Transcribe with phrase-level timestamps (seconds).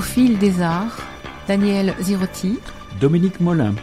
[0.00, 0.96] Au fil des arts,
[1.46, 2.58] Daniel Zirotti,
[2.98, 3.74] Dominique Molin.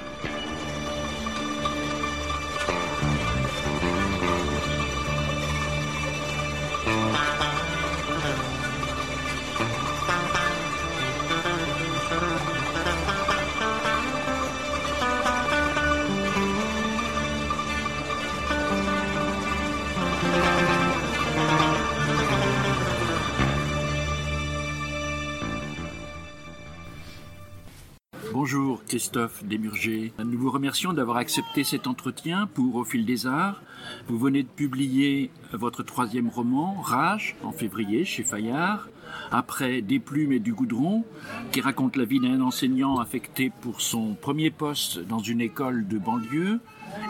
[29.38, 30.13] Christophe Desmurger.
[30.24, 33.62] Nous vous remercions d'avoir accepté cet entretien pour Au fil des arts.
[34.07, 38.90] Vous venez de publier votre troisième roman, Rage, en février chez Fayard.
[39.32, 41.04] Après Des plumes et du goudron,
[41.52, 45.98] qui raconte la vie d'un enseignant affecté pour son premier poste dans une école de
[45.98, 46.60] banlieue.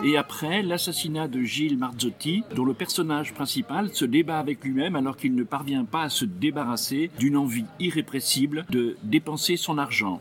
[0.04, 5.16] Et après, l'assassinat de Gilles Marzotti, dont le personnage principal se débat avec lui-même alors
[5.16, 10.20] qu'il ne parvient pas à se débarrasser d'une envie irrépressible de dépenser son argent.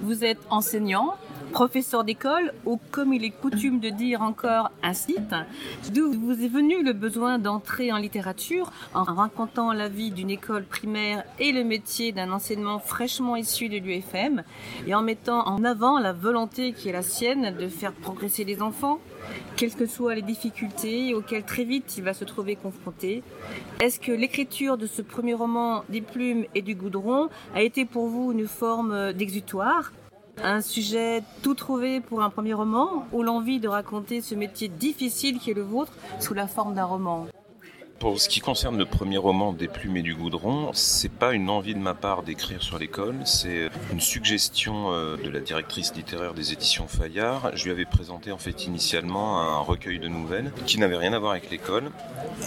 [0.00, 1.16] Vous êtes enseignant,
[1.50, 5.34] professeur d'école, ou comme il est coutume de dire encore, un site.
[5.92, 10.64] D'où vous est venu le besoin d'entrer en littérature en racontant la vie d'une école
[10.64, 14.44] primaire et le métier d'un enseignement fraîchement issu de l'UFM
[14.86, 18.62] et en mettant en avant la volonté qui est la sienne de faire progresser les
[18.62, 19.00] enfants?
[19.56, 23.22] Quelles que soient les difficultés auxquelles très vite il va se trouver confronté.
[23.80, 28.08] Est-ce que l'écriture de ce premier roman des plumes et du goudron a été pour
[28.08, 29.92] vous une forme d'exutoire?
[30.42, 35.38] Un sujet tout trouvé pour un premier roman ou l'envie de raconter ce métier difficile
[35.40, 37.26] qui est le vôtre sous la forme d'un roman?
[37.98, 41.50] Pour ce qui concerne le premier roman des plumes et du goudron, c'est pas une
[41.50, 46.32] envie de ma part d'écrire sur l'école, c'est une suggestion euh, de la directrice littéraire
[46.34, 47.50] des éditions Fayard.
[47.54, 51.18] Je lui avais présenté en fait initialement un recueil de nouvelles qui n'avait rien à
[51.18, 51.90] voir avec l'école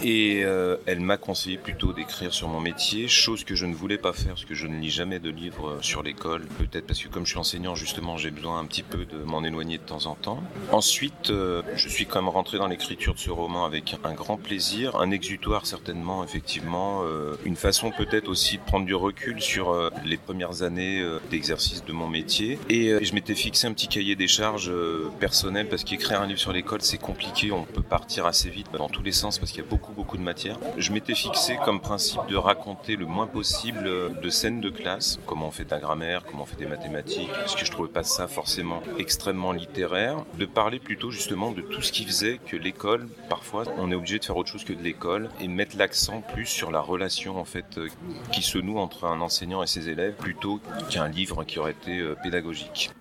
[0.03, 3.97] et euh, elle m'a conseillé plutôt d'écrire sur mon métier, chose que je ne voulais
[3.97, 7.09] pas faire parce que je ne lis jamais de livres sur l'école, peut-être parce que
[7.09, 10.05] comme je suis enseignant justement, j'ai besoin un petit peu de m'en éloigner de temps
[10.05, 10.41] en temps.
[10.71, 14.37] Ensuite, euh, je suis quand même rentré dans l'écriture de ce roman avec un grand
[14.37, 19.71] plaisir, un exutoire certainement, effectivement, euh, une façon peut-être aussi de prendre du recul sur
[19.71, 22.59] euh, les premières années euh, d'exercice de mon métier.
[22.69, 24.71] Et je m'étais fixé un petit cahier des charges
[25.19, 28.89] personnel parce qu'écrire un livre sur l'école c'est compliqué, on peut partir assez vite dans
[28.89, 30.57] tous les sens parce qu'il y a beaucoup beaucoup de matière.
[30.77, 33.89] Je m'étais fixé comme principe de raconter le moins possible
[34.21, 37.31] de scènes de classe, comment on fait de la grammaire, comment on fait des mathématiques,
[37.31, 41.81] parce que je trouvais pas ça forcément extrêmement littéraire, de parler plutôt justement de tout
[41.81, 44.81] ce qui faisait que l'école, parfois, on est obligé de faire autre chose que de
[44.81, 47.87] l'école et mettre l'accent plus sur la relation en fait euh,
[48.31, 50.59] qui se noue entre un enseignant et ses élèves plutôt
[50.89, 52.91] qu'un livre qui aurait été euh, pédagogique.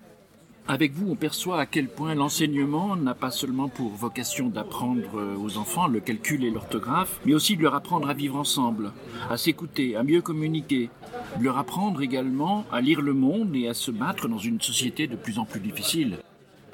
[0.67, 5.35] Avec vous, on perçoit à quel point l'enseignement n'a pas seulement pour vocation d'apprendre euh,
[5.35, 8.91] aux enfants le calcul et l'orthographe, mais aussi de leur apprendre à vivre ensemble,
[9.29, 10.89] à s'écouter, à mieux communiquer,
[11.37, 15.07] de leur apprendre également à lire le monde et à se battre dans une société
[15.07, 16.19] de plus en plus difficile.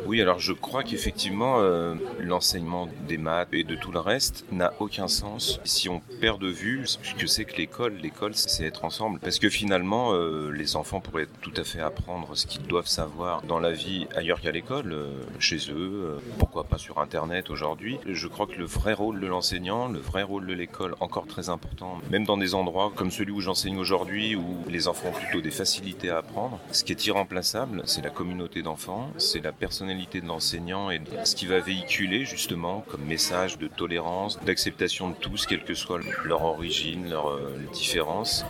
[0.06, 4.74] Oui, alors je crois qu'effectivement, euh, l'enseignement des maths et de tout le reste n'a
[4.80, 7.96] aucun sens si on perd de vue ce que c'est que l'école.
[7.96, 9.20] L'école, c'est être ensemble.
[9.20, 13.42] Parce que finalement, euh, les enfants pourraient tout à fait apprendre ce qu'ils doivent savoir
[13.44, 18.00] dans la vie ailleurs qu'à l'école, euh, chez eux, pourquoi pas sur Internet aujourd'hui.
[18.06, 21.50] Je crois que le vrai rôle de l'enseignant, le vrai rôle de l'école, encore très
[21.50, 25.42] important, même dans des endroits comme celui où j'enseigne aujourd'hui, où les enfants ont plutôt
[25.42, 29.87] des facilités à apprendre, ce qui est irremplaçable, c'est la communauté d'enfants, c'est la personne
[29.88, 35.46] de l'enseignant et ce qu'il va véhiculer justement comme message de tolérance, d'acceptation de tous,
[35.46, 38.46] quelle que soit leur origine, leur euh, différence.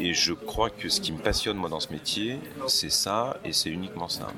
[0.00, 3.52] Et je crois que ce qui me passionne moi dans ce métier, c'est ça et
[3.52, 4.28] c'est uniquement ça.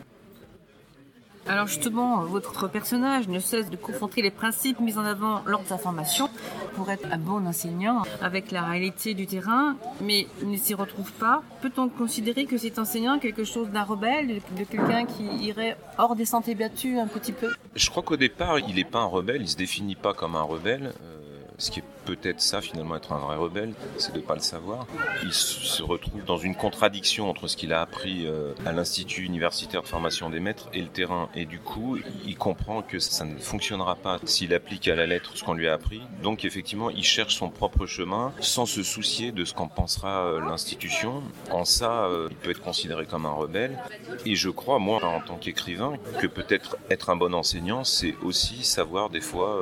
[1.47, 5.69] Alors justement, votre personnage ne cesse de confronter les principes mis en avant lors de
[5.69, 6.29] sa formation
[6.75, 11.43] pour être un bon enseignant avec la réalité du terrain, mais ne s'y retrouve pas.
[11.61, 16.25] Peut-on considérer que cet enseignant quelque chose d'un rebelle, de quelqu'un qui irait hors des
[16.25, 17.53] sentiers battus un petit peu?
[17.75, 20.43] Je crois qu'au départ, il n'est pas un rebelle, il se définit pas comme un
[20.43, 20.93] rebelle.
[21.03, 21.19] Euh,
[21.59, 24.41] ce qui est peut-être ça finalement être un vrai rebelle, c'est de ne pas le
[24.41, 24.87] savoir.
[25.23, 29.83] Il se retrouve dans une contradiction entre ce qu'il a appris euh, à l'Institut universitaire
[29.83, 31.29] de formation des maîtres et le terrain.
[31.35, 35.33] Et du coup, il comprend que ça ne fonctionnera pas s'il applique à la lettre
[35.35, 36.03] ce qu'on lui a appris.
[36.23, 40.41] Donc effectivement, il cherche son propre chemin sans se soucier de ce qu'en pensera euh,
[40.41, 41.23] l'institution.
[41.51, 43.79] En ça, euh, il peut être considéré comme un rebelle.
[44.27, 48.65] Et je crois, moi, en tant qu'écrivain, que peut-être être un bon enseignant, c'est aussi
[48.65, 49.61] savoir des fois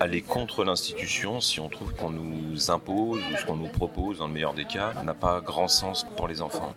[0.00, 4.26] aller contre l'institution si on trouve qu'on nous impose ou ce qu'on nous propose, dans
[4.26, 6.74] le meilleur des cas, n'a pas grand sens pour les enfants.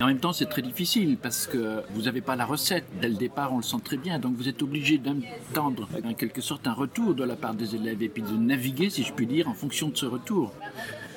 [0.00, 2.84] en même temps, c'est très difficile parce que vous n'avez pas la recette.
[3.00, 4.18] Dès le départ, on le sent très bien.
[4.18, 8.02] Donc vous êtes obligé d'attendre en quelque sorte un retour de la part des élèves
[8.02, 10.52] et puis de naviguer, si je puis dire, en fonction de ce retour.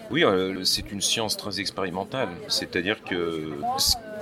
[0.10, 2.30] Oui, euh, c'est une science très expérimentale.
[2.48, 3.52] C'est-à-dire que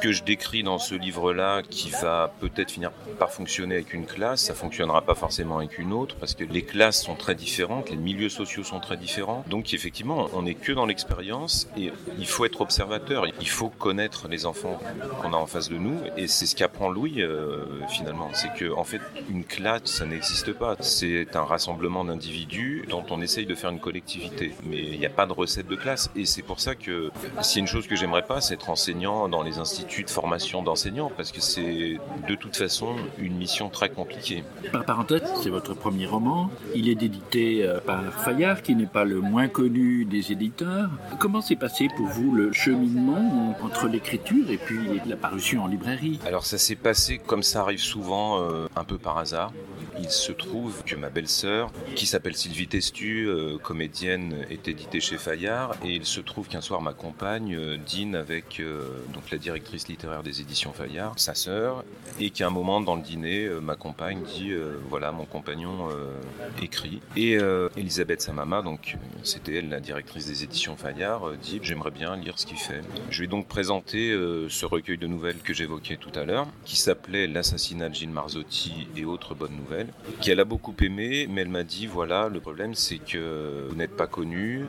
[0.02, 4.42] que je décris dans ce livre-là, qui va peut-être finir par fonctionner avec une classe,
[4.42, 7.96] ça fonctionnera pas forcément avec une autre, parce que les classes sont très différentes, les
[7.96, 9.44] milieux sociaux sont très différents.
[9.50, 14.28] Donc effectivement, on n'est que dans l'expérience et il faut être observateur, il faut connaître
[14.28, 14.80] les enfants
[15.22, 18.72] qu'on a en face de nous, et c'est ce qu'apprend Louis euh, finalement, c'est que
[18.74, 23.56] en fait une classe ça n'existe pas, c'est un rassemblement d'individus dont on essaye de
[23.56, 26.60] faire une collectivité, mais il n'y a pas de recette de classe, et c'est pour
[26.60, 30.10] ça que si une chose que j'aimerais pas, c'est être enseignant dans les instituts de
[30.10, 31.98] formation d'enseignants parce que c'est
[32.28, 34.44] de toute façon une mission très compliquée.
[34.72, 36.50] Par parenthèse, c'est votre premier roman.
[36.76, 40.90] Il est édité euh, par Fayard, qui n'est pas le moins connu des éditeurs.
[41.20, 46.20] Comment s'est passé pour vous le cheminement entre l'écriture et puis la parution en librairie?
[46.26, 49.52] Alors ça s'est passé comme ça arrive souvent, euh, un peu par hasard.
[50.00, 55.18] Il se trouve que ma belle-sœur, qui s'appelle Sylvie Testu, euh, comédienne, est éditée chez
[55.18, 58.62] Fayard, et il se trouve qu'un soir ma compagne dîne avec
[59.14, 61.84] donc la directrice littéraire des éditions Fayard, sa sœur,
[62.20, 65.90] et qu'à un moment dans le dîner, euh, ma compagne dit euh, voilà, mon compagnon
[65.92, 66.20] euh,
[66.62, 67.02] écrit.
[67.16, 67.38] Et
[67.78, 72.40] Elisabeth, sa maman, donc c'était elle la directrice des éditions Fayard, dit j'aimerais bien lire
[72.40, 72.82] ce qu'il fait.
[73.10, 74.12] Je lui ai donc présenté
[74.50, 78.88] ce recueil de nouvelles que j'évoquais tout à l'heure, qui s'appelait L'assassinat de Gilles Marzotti
[78.96, 79.85] et autres bonnes nouvelles,
[80.22, 83.96] qu'elle a beaucoup aimé, mais elle m'a dit voilà, le problème c'est que vous n'êtes
[83.96, 84.66] pas connu,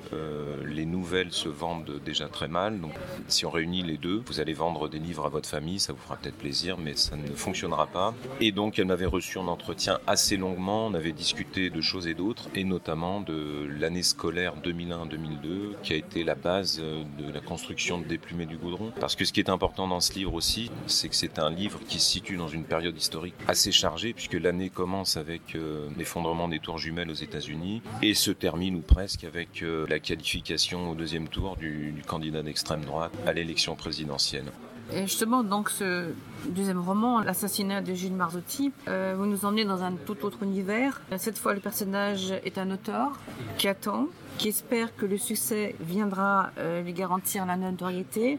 [0.64, 2.92] les nouvelles se vendent déjà très mal, donc
[3.28, 6.00] si on réunit les deux, vous allez vendre des livres à votre famille, ça vous
[6.00, 8.14] fera peut-être plaisir, mais ça ne fonctionnera pas.
[8.40, 12.14] Et donc elle m'avait reçu en entretien assez longuement, on avait discuté de choses et
[12.14, 17.98] d'autres, et notamment de l'année scolaire 2001-2002, qui a été la base de la construction
[17.98, 18.92] de Déplumé du Goudron.
[19.00, 21.80] Parce que ce qui est important dans ce livre aussi, c'est que c'est un livre
[21.86, 26.48] qui se situe dans une période historique assez chargée, puisque l'année commence avec euh, l'effondrement
[26.48, 30.94] des tours jumelles aux États-Unis, et se termine ou presque avec euh, la qualification au
[30.96, 34.46] deuxième tour du, candidat d'extrême droite à l'élection présidentielle.
[34.92, 36.10] Et justement, donc ce
[36.48, 41.00] deuxième roman, L'assassinat de Gilles Marzotti, euh, vous nous emmenez dans un tout autre univers.
[41.16, 43.18] Cette fois, le personnage est un auteur
[43.58, 44.06] qui attend,
[44.36, 48.38] qui espère que le succès viendra euh, lui garantir la notoriété.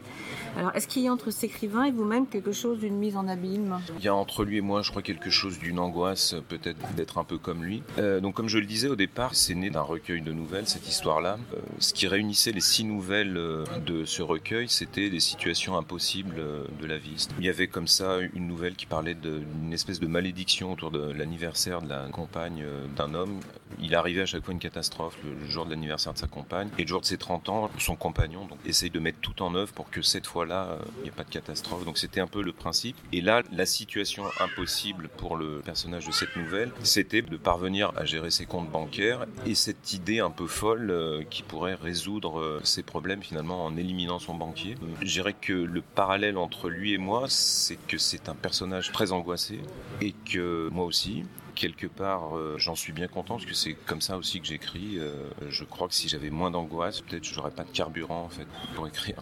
[0.56, 3.28] Alors, est-ce qu'il y a entre cet écrivain et vous-même quelque chose d'une mise en
[3.28, 3.78] abîme?
[3.98, 7.18] Il y a entre lui et moi, je crois, quelque chose d'une angoisse, peut-être d'être
[7.18, 7.82] un peu comme lui.
[7.98, 10.88] Euh, donc, comme je le disais au départ, c'est né d'un recueil de nouvelles, cette
[10.88, 11.38] histoire-là.
[11.54, 16.36] Euh, ce qui réunissait les six nouvelles de ce recueil, c'était des situations impossibles
[16.80, 17.26] de la vie.
[17.38, 21.10] Il y avait comme ça une nouvelle qui parlait d'une espèce de malédiction autour de
[21.12, 22.64] l'anniversaire de la compagne
[22.96, 23.40] d'un homme.
[23.80, 26.68] Il arrivait à chaque fois une catastrophe le jour de l'anniversaire de sa compagne.
[26.78, 29.54] Et le jour de ses 30 ans, son compagnon donc, essaye de mettre tout en
[29.54, 31.84] œuvre pour que cette fois-là, euh, il n'y ait pas de catastrophe.
[31.84, 32.96] Donc c'était un peu le principe.
[33.12, 38.04] Et là, la situation impossible pour le personnage de cette nouvelle, c'était de parvenir à
[38.04, 42.60] gérer ses comptes bancaires et cette idée un peu folle euh, qui pourrait résoudre euh,
[42.64, 44.76] ses problèmes finalement en éliminant son banquier.
[45.00, 49.12] Je dirais que le parallèle entre lui et moi, c'est que c'est un personnage très
[49.12, 49.60] angoissé
[50.00, 51.24] et que moi aussi,
[51.58, 54.98] quelque part, euh, j'en suis bien content parce que c'est comme ça aussi que j'écris.
[54.98, 55.12] Euh,
[55.48, 58.86] je crois que si j'avais moins d'angoisse, peut-être j'aurais pas de carburant en fait pour
[58.86, 59.16] écrire.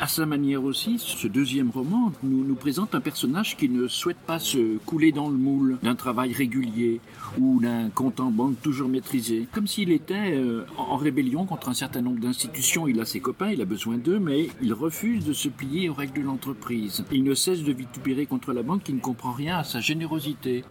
[0.00, 4.38] À sa manière aussi, ce deuxième roman nous, présente un personnage qui ne souhaite pas
[4.38, 7.00] se couler dans le moule d'un travail régulier
[7.38, 9.46] ou d'un compte en banque toujours maîtrisé.
[9.52, 12.88] Comme s'il était euh, en rébellion contre un certain nombre d'institutions.
[12.88, 15.94] Il a ses copains, il a besoin d'eux, mais il refuse de se plier aux
[15.94, 17.04] règles de l'entreprise.
[17.12, 20.64] Il ne cesse de vitupérer contre la banque qui ne comprend rien à sa générosité.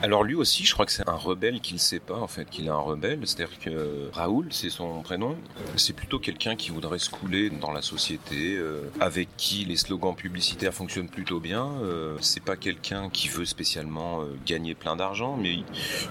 [0.00, 2.48] Alors lui aussi, je crois que c'est un rebelle qu'il ne sait pas en fait
[2.48, 3.20] qu'il est un rebelle.
[3.24, 5.36] C'est-à-dire que Raoul, c'est son prénom,
[5.76, 10.14] c'est plutôt quelqu'un qui voudrait se couler dans la société, euh, avec qui les slogans
[10.14, 11.66] publicitaires fonctionnent plutôt bien.
[11.82, 15.58] Euh, c'est pas quelqu'un qui veut spécialement euh, gagner plein d'argent, mais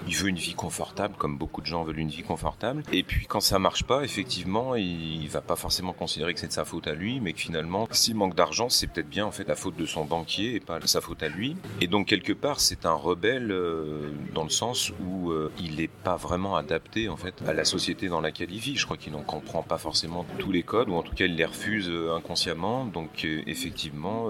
[0.08, 2.84] il, veut une vie confortable, comme beaucoup de gens veulent une vie confortable.
[2.92, 6.48] Et puis quand ça marche pas, effectivement, il, il va pas forcément considérer que c'est
[6.48, 9.32] de sa faute à lui, mais que finalement, s'il manque d'argent, c'est peut-être bien en
[9.32, 11.56] fait la faute de son banquier et pas sa faute à lui.
[11.80, 15.88] Et donc quelque part, c'est un rebelle euh, dans le sens où euh, il n'est
[15.88, 18.76] pas vraiment adapté en fait à la société dans laquelle il vit.
[18.76, 21.36] Je crois qu'il n'en comprend pas forcément tous les codes, ou en tout cas il
[21.36, 22.86] les refuse euh, inconsciemment.
[22.86, 24.28] Donc effectivement,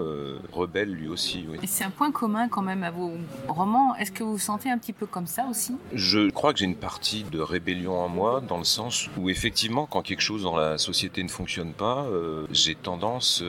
[0.52, 1.46] rebelle lui aussi.
[1.50, 1.58] Oui.
[1.62, 3.12] Et c'est un point commun quand même à vos
[3.48, 3.96] romans.
[3.96, 5.76] Est-ce que vous vous sentez un petit peu comme ça aussi?
[5.94, 9.86] Je crois que j'ai une partie de rébellion en moi, dans le sens où effectivement,
[9.86, 12.06] quand quelque chose dans la société ne fonctionne pas,
[12.52, 13.44] j'ai tendance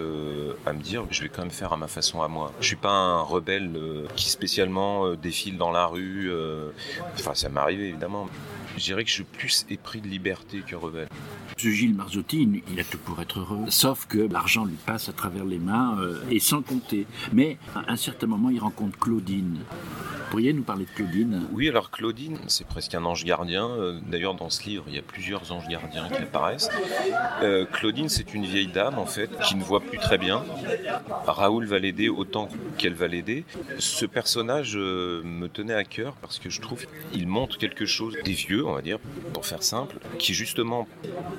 [0.67, 2.53] à me dire, je vais quand même faire à ma façon à moi.
[2.61, 3.79] Je suis pas un rebelle
[4.17, 6.71] qui spécialement défile dans la Euh,
[7.15, 8.29] enfin, ça m'est arrivé évidemment.
[8.79, 11.09] Je dirais que je suis plus épris de liberté que rebelle.
[11.57, 15.13] Ce Gilles Marzotti, il a tout pour être heureux, sauf que l'argent lui passe à
[15.13, 17.05] travers les mains euh, et sans compter.
[17.33, 19.59] Mais à un certain moment, il rencontre Claudine
[20.29, 21.47] pourriez nous parler de Claudine?
[21.53, 23.69] Oui, alors Claudine, c'est presque un ange gardien.
[23.69, 26.71] Euh, d'ailleurs, dans ce livre, il y a plusieurs anges gardiens qui apparaissent.
[27.43, 30.45] Euh, Claudine, c'est une vieille dame, en fait, qui ne voit plus très bien.
[31.27, 33.45] Raoul va l'aider autant qu'elle va l'aider.
[33.79, 38.17] Ce personnage euh, me tenait à cœur parce que je trouve qu'il montre quelque chose
[38.25, 38.99] des vieux, on va dire,
[39.33, 40.87] pour faire simple, qui justement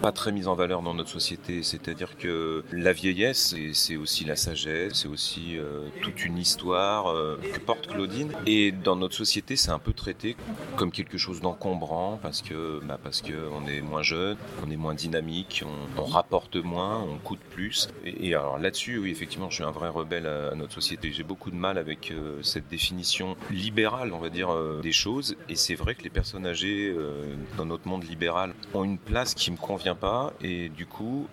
[0.02, 1.64] pas très mis en valeur dans notre société.
[1.64, 5.58] C'est-à-dire que la vieillesse, c'est aussi la sagesse, c'est aussi
[6.02, 8.32] toute une histoire que porte Claudine.
[8.46, 10.36] Et dans notre société, c'est un peu traité
[10.76, 13.34] comme quelque chose d'encombrant parce que bah parce que
[13.70, 15.64] est moins jeune, on est moins dynamique,
[15.98, 17.90] on, rapporte moins, on coûte plus.
[18.06, 21.12] Et, alors là-dessus, oui, effectivement, je suis un vrai rebelle à, notre société.
[21.12, 25.36] J'ai beaucoup de mal avec euh, cette définition libérale, on va dire, euh, des choses.
[25.48, 27.19] Et c'est vrai que les personnes âgées euh,
[27.58, 30.34] dans notre monde libéral ont une place qui me convient pas.
[30.42, 31.28] Et du coup,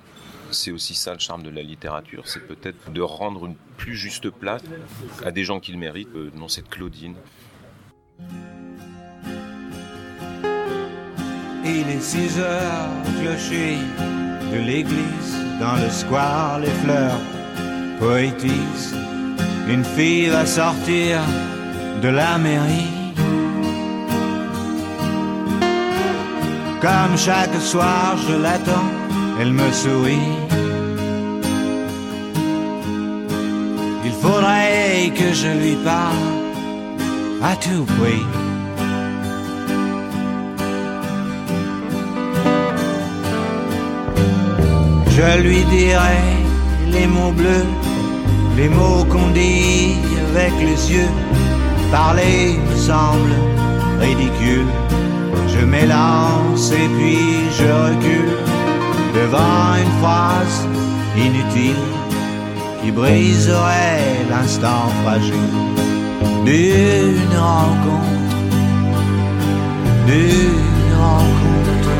[0.51, 4.31] c'est aussi ça le charme de la littérature, c'est peut-être de rendre une plus juste
[4.31, 4.63] place
[5.25, 7.15] à des gens qui le méritent, non cette Claudine.
[11.65, 12.91] Il est 6 heures,
[13.21, 13.77] clocher
[14.53, 17.21] de l'église, dans le square, les fleurs
[17.99, 18.95] poétisent.
[19.69, 21.21] Une fille va sortir
[22.01, 23.06] de la mairie.
[26.81, 28.91] Comme chaque soir, je l'attends,
[29.41, 30.33] elle me sourit.
[34.05, 36.27] Il faudrait que je lui parle
[37.43, 38.27] à tout prix.
[45.17, 46.19] Je lui dirai
[46.93, 47.67] les mots bleus,
[48.57, 49.95] les mots qu'on dit
[50.29, 51.13] avec les yeux.
[51.91, 53.33] Parler me semble
[53.99, 54.67] ridicule.
[55.59, 58.37] Je m'élance et puis je recule
[59.15, 60.67] devant une phrase
[61.17, 61.85] inutile
[62.83, 65.53] qui briserait l'instant fragile
[66.45, 68.37] d'une rencontre,
[70.07, 71.91] d'une rencontre.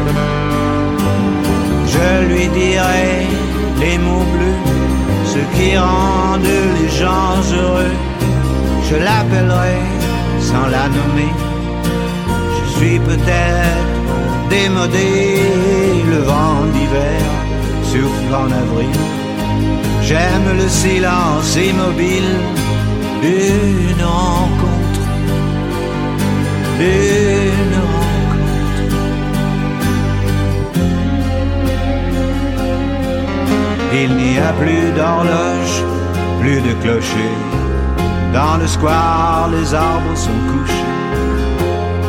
[1.95, 3.27] Je lui dirai
[3.81, 4.63] les mots bleus,
[5.25, 6.45] ce qui rendent
[6.79, 7.97] les gens heureux.
[8.89, 9.79] Je l'appellerai
[10.41, 11.46] sans la nommer.
[12.79, 15.41] Suis peut-être démodé,
[16.11, 17.23] le vent d'hiver
[17.83, 19.01] souffle en avril.
[20.03, 22.37] J'aime le silence immobile
[23.23, 25.05] d'une rencontre,
[26.79, 28.17] d'une rencontre.
[33.95, 35.77] Il n'y a plus d'horloge,
[36.41, 37.33] plus de clocher.
[38.35, 40.76] Dans le square, les arbres sont couchés.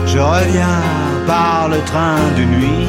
[0.07, 0.81] Je reviens
[1.25, 2.87] par le train de nuit.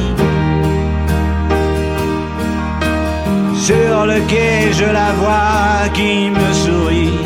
[3.55, 7.19] Sur le quai, je la vois qui me sourit.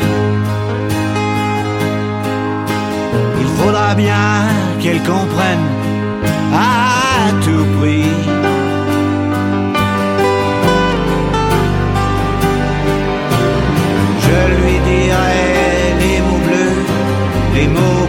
[3.64, 4.46] faudra bien
[4.80, 5.66] qu'elle comprenne
[6.52, 8.10] à tout prix.
[14.26, 15.40] Je lui dirai
[16.02, 16.78] les mots bleus,
[17.54, 18.03] les mots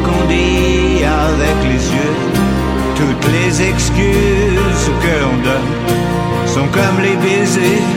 [6.76, 7.88] comme les baisers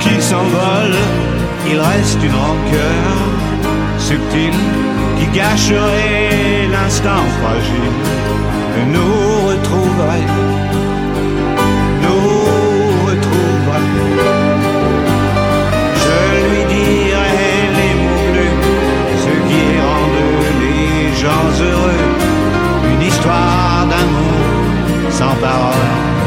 [0.00, 1.04] qui s'envolent.
[1.70, 3.10] Il reste une rancœur
[3.98, 4.60] subtile
[5.18, 8.28] qui gâcherait l'instant fragile
[8.86, 10.26] nous retrouverait,
[12.02, 12.26] nous
[13.06, 13.88] retrouverait.
[16.02, 16.18] Je
[16.48, 18.52] lui dirai les mots
[19.24, 22.04] ce qui rendent les gens heureux,
[22.92, 26.17] une histoire d'amour sans parole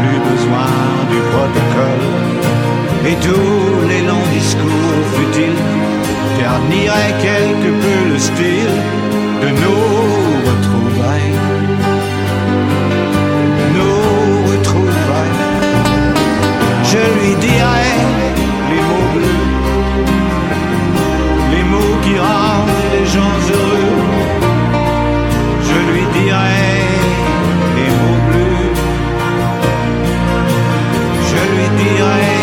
[0.00, 0.70] plus besoin
[1.10, 2.06] du protocole
[3.08, 5.62] et tous les longs discours futiles
[6.40, 8.76] garnirait quelque peu le style
[9.42, 9.86] de nos
[10.48, 11.36] retrouvailles.
[13.76, 15.40] Nos retrouvailles.
[16.90, 17.92] Je lui dirai
[18.70, 19.46] les mots bleus,
[21.52, 23.65] les mots qui rendent les gens heureux.
[31.78, 32.35] Je lui dirai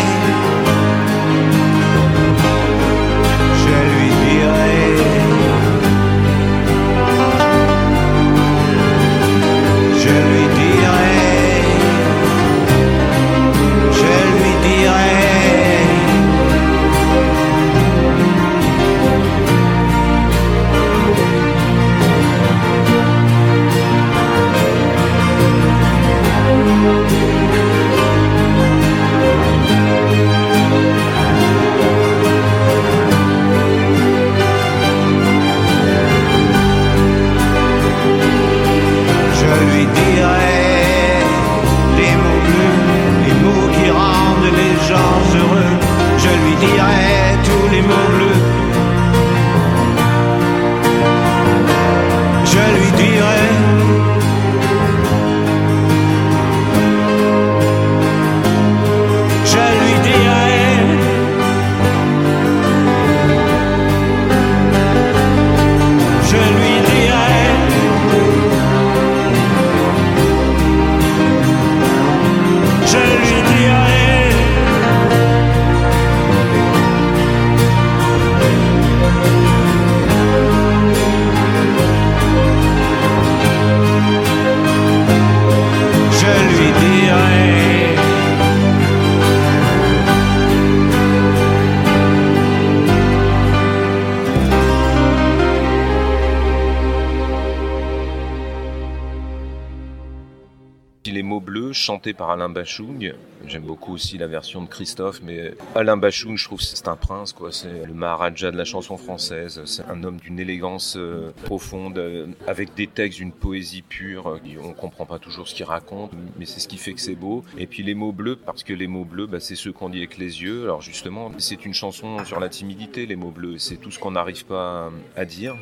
[101.84, 103.12] chanté par Alain Bachung.
[103.46, 107.32] J'aime beaucoup aussi la version de Christophe, mais Alain Bachung, je trouve c'est un prince,
[107.32, 107.52] quoi.
[107.52, 109.62] C'est le Maharaja de la chanson française.
[109.66, 114.40] C'est un homme d'une élégance euh, profonde, euh, avec des textes d'une poésie pure.
[114.62, 117.44] On comprend pas toujours ce qu'il raconte, mais c'est ce qui fait que c'est beau.
[117.58, 119.98] Et puis les mots bleus, parce que les mots bleus, bah, c'est ceux qu'on dit
[119.98, 120.64] avec les yeux.
[120.64, 123.58] Alors justement, c'est une chanson sur la timidité, les mots bleus.
[123.58, 125.56] C'est tout ce qu'on n'arrive pas à dire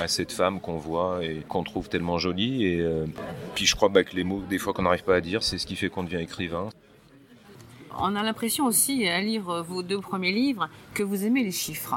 [0.00, 2.64] à cette femme qu'on voit et qu'on trouve tellement jolie.
[2.66, 3.06] Et euh,
[3.54, 5.58] puis je crois bah, que les mots, des fois qu'on n'arrive pas à dire, c'est
[5.58, 6.68] ce qui fait qu'on devient écrivain.
[7.98, 11.94] On a l'impression aussi, à lire vos deux premiers livres, que vous aimez les chiffres.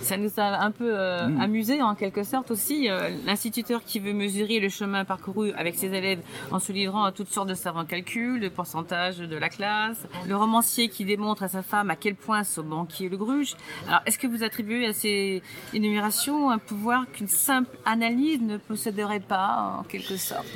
[0.00, 1.40] Ça nous a un peu euh, Mmh.
[1.42, 2.88] amusé en quelque sorte aussi.
[2.88, 7.12] euh, L'instituteur qui veut mesurer le chemin parcouru avec ses élèves en se livrant à
[7.12, 9.98] toutes sortes de savants calculs, de pourcentage de la classe.
[10.26, 13.54] Le romancier qui démontre à sa femme à quel point ce banquier est le gruge.
[13.88, 15.42] Alors, est-ce que vous attribuez à ces
[15.74, 20.46] énumérations un pouvoir qu'une simple analyse ne posséderait pas en quelque sorte?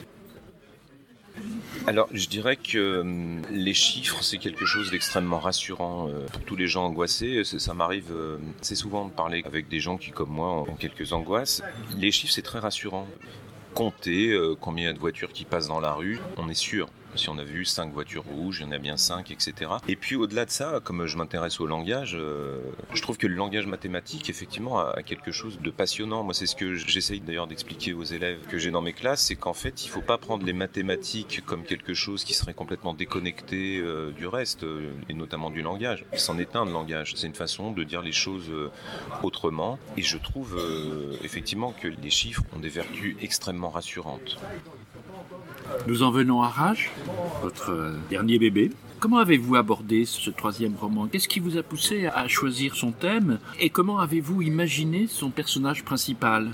[1.87, 6.57] Alors, je dirais que hum, les chiffres, c'est quelque chose d'extrêmement rassurant euh, pour tous
[6.57, 7.43] les gens angoissés.
[7.45, 10.77] C'est- Ça m'arrive euh, assez souvent de parler avec des gens qui, comme moi, ont
[10.77, 11.63] quelques angoisses.
[11.97, 13.07] Les chiffres, c'est très rassurant.
[13.75, 16.55] Compter euh, combien il y a de voitures qui passent dans la rue, on est
[16.55, 16.89] sûr.
[17.17, 19.73] Si on a vu cinq voitures rouges, il y en a bien cinq, etc.
[19.89, 22.59] Et puis au-delà de ça, comme je m'intéresse au langage, euh,
[22.93, 26.25] je trouve que le langage mathématique, effectivement, a, quelque chose de passionnant.
[26.25, 29.37] Moi, c'est ce que j'essaye d'ailleurs d'expliquer aux élèves que j'ai dans mes classes, c'est
[29.37, 33.79] qu'en fait, il faut pas prendre les mathématiques comme quelque chose qui serait complètement déconnecté
[33.79, 36.05] euh, du reste, euh, et notamment du langage.
[36.15, 37.15] C'en est un de langage.
[37.17, 38.51] C'est une façon de dire les choses
[39.23, 39.79] autrement.
[39.97, 40.59] Et je trouve
[41.23, 44.39] effectivement que les chiffres ont des vertus extrêmement rassurantes.
[45.87, 46.91] Nous en venons à Rage,
[47.43, 48.71] votre euh, dernier bébé.
[49.01, 51.07] Comment avez-vous abordé ce troisième roman?
[51.07, 53.39] Qu'est-ce qui vous a poussé à choisir son thème?
[53.61, 56.53] Et comment avez-vous imaginé son personnage principal?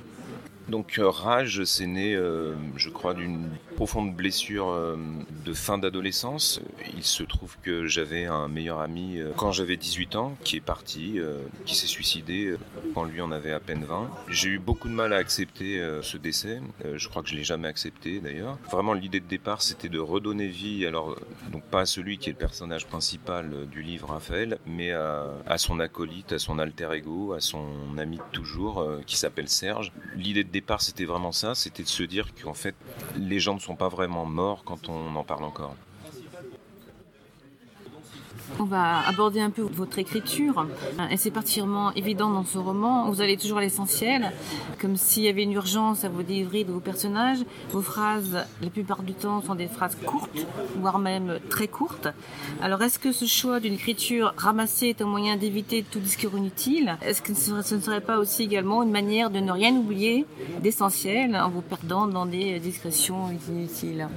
[0.71, 4.97] Donc euh, Rage, c'est né, euh, je crois, d'une profonde blessure euh,
[5.45, 6.61] de fin d'adolescence.
[6.97, 11.19] Il se trouve que j'avais un meilleur ami quand j'avais 18 ans qui est parti,
[11.65, 12.55] qui s'est suicidé
[12.95, 14.11] quand lui en avait à peine 20.
[14.29, 16.61] J'ai eu beaucoup de mal à accepter ce décès.
[16.95, 18.59] Je crois que je l'ai jamais accepté d'ailleurs.
[18.71, 21.17] Vraiment l'idée de départ c'était de redonner vie, alors
[21.51, 25.59] donc pas à celui qui est le personnage principal du livre Raphaël, mais à, à
[25.59, 27.67] son acolyte, à son alter ego, à son
[27.99, 29.93] ami de toujours qui s'appelle Serge.
[30.17, 32.75] L'idée de départ c'était vraiment ça, c'était de se dire qu'en fait
[33.17, 35.77] les gens ne sont pas vraiment morts quand on en parle encore.
[38.59, 40.67] On va aborder un peu votre écriture.
[41.11, 43.11] Et c'est particulièrement évident dans ce roman.
[43.11, 44.33] Vous allez toujours à l'essentiel,
[44.81, 47.39] comme s'il y avait une urgence à vous délivrer de vos personnages.
[47.71, 50.47] Vos phrases, la plupart du temps, sont des phrases courtes,
[50.79, 52.09] voire même très courtes.
[52.61, 56.99] Alors, est-ce que ce choix d'une écriture ramassée est un moyen d'éviter tout discours inutile?
[57.03, 60.27] Est-ce que ce ne serait pas aussi également une manière de ne rien oublier
[60.63, 64.09] d'essentiel en vous perdant dans des discrétions inutiles?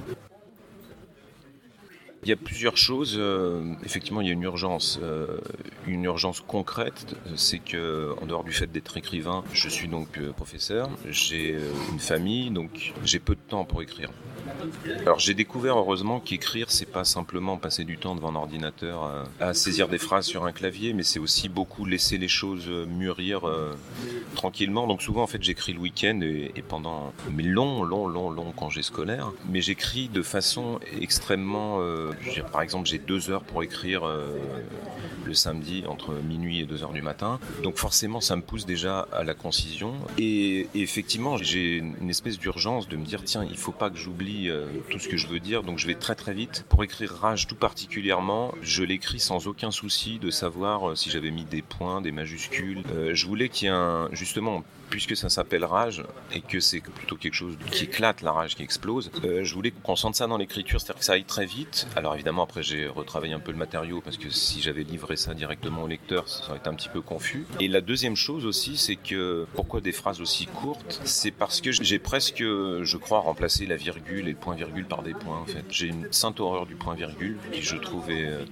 [2.24, 3.16] Il y a plusieurs choses.
[3.18, 5.38] euh, effectivement, il y a une urgence, euh,
[5.86, 7.14] une urgence concrète.
[7.36, 10.88] C'est que, en dehors du fait d'être écrivain, je suis donc euh, professeur.
[11.08, 11.58] J'ai
[11.92, 14.10] une famille, donc j'ai peu de temps pour écrire.
[15.00, 19.24] Alors j'ai découvert heureusement qu'écrire c'est pas simplement passer du temps devant un ordinateur euh,
[19.40, 22.86] à saisir des phrases sur un clavier, mais c'est aussi beaucoup laisser les choses euh,
[22.86, 23.74] mûrir euh,
[24.34, 24.86] tranquillement.
[24.86, 28.52] Donc souvent en fait j'écris le week-end et, et pendant mes longs, longs, longs, longs
[28.52, 31.78] congés scolaires, mais j'écris de façon extrêmement.
[31.80, 32.12] euh,
[32.52, 34.02] par exemple j'ai deux heures pour écrire
[35.24, 37.38] le samedi entre minuit et 2 heures du matin.
[37.62, 39.94] Donc forcément ça me pousse déjà à la concision.
[40.18, 43.96] Et, et effectivement j'ai une espèce d'urgence de me dire tiens il faut pas que
[43.96, 46.64] j'oublie euh, tout ce que je veux dire, donc je vais très très vite.
[46.68, 51.30] Pour écrire Rage tout particulièrement, je l'écris sans aucun souci de savoir euh, si j'avais
[51.30, 52.82] mis des points, des majuscules.
[52.92, 56.78] Euh, je voulais qu'il y ait un, justement, puisque ça s'appelle Rage et que c'est
[56.78, 60.28] plutôt quelque chose qui éclate, la rage qui explose, euh, je voulais qu'on sente ça
[60.28, 61.88] dans l'écriture, c'est-à-dire que ça aille très vite.
[61.96, 65.34] Alors évidemment après j'ai retravaillé un peu le matériau parce que si j'avais livré ça
[65.34, 67.44] directement au lecteur, ça aurait été un petit peu confus.
[67.58, 71.00] Et la deuxième chose aussi, c'est que pourquoi des phrases aussi courtes?
[71.02, 75.02] C'est parce que j'ai presque, je crois, remplacé la virgule et le point virgule par
[75.02, 75.64] des points en fait.
[75.70, 78.44] J'ai une sainte horreur du point virgule qui je trouve est euh,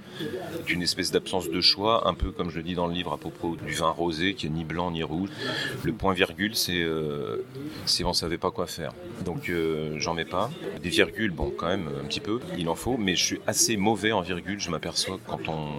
[0.65, 3.17] d'une espèce d'absence de choix, un peu comme je le dis dans le livre à
[3.17, 5.29] propos du vin rosé qui est ni blanc ni rouge.
[5.83, 7.43] Le point virgule, c'est euh,
[8.03, 8.91] on savait pas quoi faire.
[9.23, 10.49] Donc euh, j'en mets pas.
[10.81, 13.77] Des virgules, bon quand même un petit peu, il en faut, mais je suis assez
[13.77, 14.59] mauvais en virgule.
[14.59, 15.69] Je m'aperçois quand on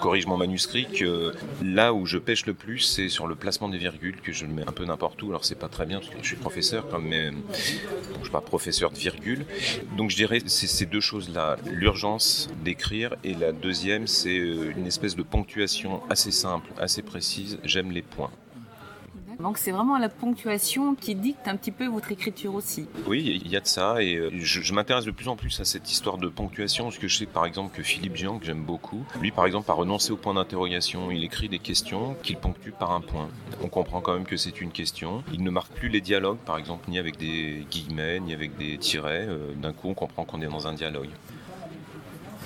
[0.00, 1.32] corrige mon manuscrit que
[1.62, 4.52] là où je pêche le plus, c'est sur le placement des virgules que je le
[4.52, 5.28] mets un peu n'importe où.
[5.28, 7.52] Alors c'est pas très bien je suis professeur quand même, bon,
[8.18, 9.44] je suis pas professeur de virgule.
[9.96, 14.86] Donc je dirais c'est ces deux choses-là, l'urgence d'écrire et la deuxième c'est euh, une
[14.86, 17.58] espèce de ponctuation assez simple, assez précise.
[17.64, 18.30] J'aime les points.
[19.40, 22.86] Donc c'est vraiment la ponctuation qui dicte un petit peu votre écriture aussi.
[23.06, 25.64] Oui, il y a de ça et euh, je, m'intéresse de plus en plus à
[25.64, 28.62] cette histoire de ponctuation parce que je sais par exemple que Philippe Jean, que j'aime
[28.62, 31.10] beaucoup, lui par exemple a renoncé au point d'interrogation.
[31.10, 33.28] Il écrit des questions qu'il ponctue par un point.
[33.62, 35.24] On comprend quand même que c'est une question.
[35.32, 38.76] Il ne marque plus les dialogues par exemple ni avec des guillemets ni avec des
[38.78, 39.26] tirets.
[39.28, 41.08] Euh, D'un coup on comprend qu'on est dans un dialogue.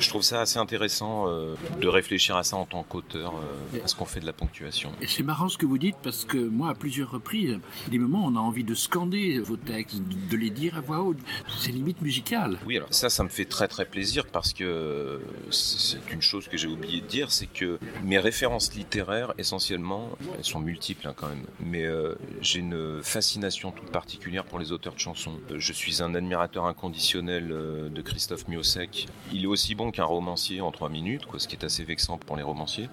[0.00, 3.35] Je trouve ça assez intéressant euh, de réfléchir à ça en tant qu'auteur,
[3.74, 4.92] euh, à ce qu'on fait de la ponctuation.
[5.00, 8.24] Et c'est marrant ce que vous dites parce que moi, à plusieurs reprises, des moments,
[8.26, 11.18] on a envie de scander vos textes, de les dire à voix haute.
[11.59, 12.59] C'est limite musical.
[12.66, 16.57] Oui, alors ça, ça me fait très très plaisir parce que c'est une chose que
[16.57, 21.28] j'ai oublié de dire, c'est que mes références littéraires, essentiellement, elles sont multiples hein, quand
[21.28, 25.38] même, mais euh, j'ai une fascination toute particulière pour les auteurs de chansons.
[25.57, 29.07] Je suis un admirateur inconditionnel euh, de Christophe Miosek.
[29.33, 32.18] Il est aussi bon qu'un romancier en trois minutes, quoi, ce qui est assez vexant
[32.18, 32.90] pour les romanciers.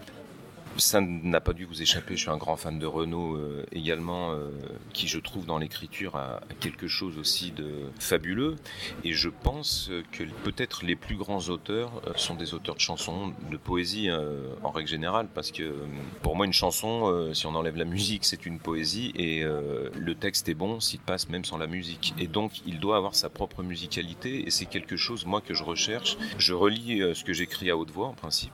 [0.77, 4.31] Ça n'a pas dû vous échapper, je suis un grand fan de Renaud euh, également,
[4.31, 4.49] euh,
[4.93, 8.55] qui je trouve dans l'écriture a, quelque chose aussi de fabuleux.
[9.03, 13.34] Et je pense que peut-être les plus grands auteurs euh, sont des auteurs de chansons,
[13.49, 15.73] de poésie euh, en règle générale, parce que
[16.21, 20.49] pour moi une chanson, si on enlève la musique, c'est une poésie, et le texte
[20.49, 22.13] est bon s'il passe même sans la musique.
[22.17, 25.63] Et donc il doit avoir sa propre musicalité, et c'est quelque chose, moi, que je
[25.63, 26.17] recherche.
[26.38, 28.53] Je relis ce que j'écris à haute voix, en principe.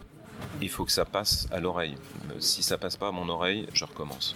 [0.62, 1.96] Il faut que ça passe à l'oreille.
[2.32, 4.36] Euh, Si ça passe pas à mon oreille, je recommence.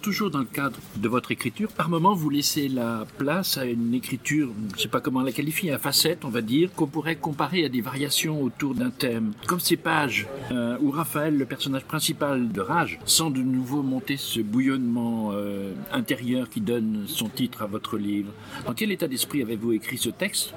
[0.00, 3.94] Toujours dans le cadre de votre écriture, par moment, vous laissez la place à une
[3.94, 7.16] écriture, je ne sais pas comment la qualifier, à facettes, on va dire, qu'on pourrait
[7.16, 9.32] comparer à des variations autour d'un thème.
[9.46, 14.16] Comme ces pages euh, où Raphaël, le personnage principal de Rage, sent de nouveau monter
[14.16, 18.32] ce bouillonnement euh, intérieur qui donne son titre à votre livre.
[18.66, 20.54] Dans quel état d'esprit avez-vous écrit ce texte?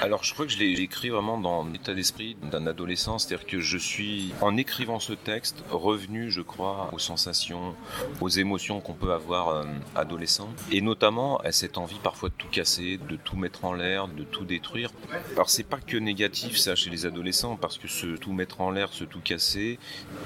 [0.00, 3.58] Alors je crois que je l'ai écrit vraiment dans l'état d'esprit d'un adolescent, c'est-à-dire que
[3.58, 7.74] je suis, en écrivant ce texte, revenu, je crois, aux sensations,
[8.20, 9.64] aux émotions qu'on peut avoir euh,
[9.96, 14.08] adolescent, et notamment à cette envie parfois de tout casser, de tout mettre en l'air,
[14.08, 14.90] de tout détruire.
[15.32, 18.70] Alors c'est pas que négatif ça chez les adolescents, parce que ce tout mettre en
[18.70, 19.78] l'air, ce tout casser,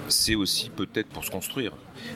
[0.09, 1.73] c'est aussi peut-être pour se construire.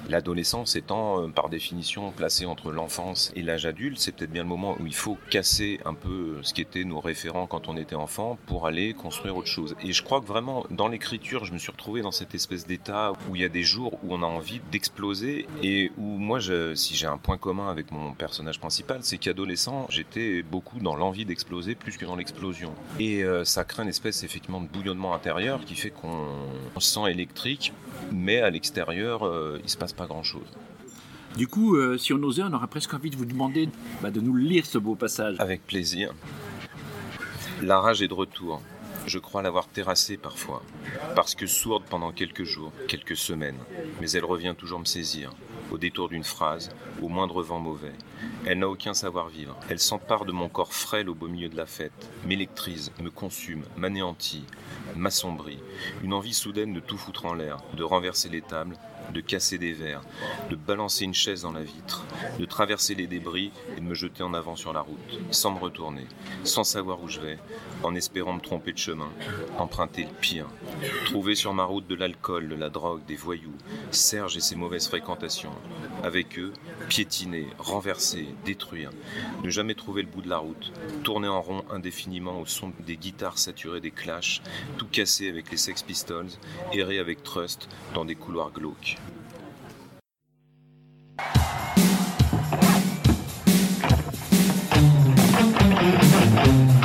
[0.09, 4.48] L'adolescence étant euh, par définition placée entre l'enfance et l'âge adulte, c'est peut-être bien le
[4.48, 7.00] moment où il faut casser un peu euh, ce qui était nos
[7.44, 9.77] quand on était enfant pour aller construire autre chose.
[9.83, 13.12] Et je crois que vraiment dans l'écriture, je me suis retrouvé dans cette espèce d'état
[13.29, 16.75] où il y a des jours où on a envie d'exploser et où moi, je,
[16.75, 21.27] si j'ai un point commun avec mon personnage principal, c'est qu'adolescent, j'étais beaucoup dans l'envie
[21.27, 22.72] d'exploser plus que dans l'explosion.
[22.99, 26.29] Et euh, ça crée une espèce effectivement de bouillonnement intérieur qui fait qu'on
[26.75, 27.72] on se sent électrique,
[28.12, 30.46] mais à l'extérieur, euh, il se passe pas grand-chose.
[31.37, 33.68] Du coup, euh, si on osait, on aurait presque envie de vous demander
[34.01, 35.37] bah, de nous lire ce beau passage.
[35.38, 36.14] Avec plaisir.
[37.62, 38.61] La rage est de retour.
[39.07, 40.62] Je crois l'avoir terrassée parfois,
[41.14, 43.59] parce que sourde pendant quelques jours, quelques semaines,
[44.01, 45.33] mais elle revient toujours me saisir,
[45.71, 47.95] au détour d'une phrase, au moindre vent mauvais.
[48.45, 49.57] Elle n'a aucun savoir-vivre.
[49.71, 53.64] Elle s'empare de mon corps frêle au beau milieu de la fête, m'électrise, me consume,
[53.77, 54.45] m'anéantit,
[54.95, 55.61] m'assombrit.
[56.03, 58.77] Une envie soudaine de tout foutre en l'air, de renverser les tables,
[59.12, 60.03] de casser des verres,
[60.51, 62.05] de balancer une chaise dans la vitre,
[62.38, 65.59] de traverser les débris et de me jeter en avant sur la route, sans me
[65.59, 66.07] retourner,
[66.45, 67.38] sans savoir où je vais,
[67.83, 69.11] en espérant me tromper de chemin,
[69.59, 70.47] emprunter le pire,
[71.05, 73.57] trouver sur ma route de l'alcool, de la drogue, des voyous,
[73.90, 75.53] Serge et ses mauvaises fréquentations,
[76.03, 76.53] avec eux,
[76.88, 78.90] piétiner, renverser, détruire,
[79.42, 82.97] ne jamais trouver le bout de la route, tourner en rond indéfiniment au son des
[82.97, 84.42] guitares saturées des clashs,
[84.77, 86.29] tout casser avec les Sex Pistols,
[86.73, 88.95] errer avec Trust dans des couloirs glauques.
[91.18, 91.76] Thank
[96.70, 96.75] you.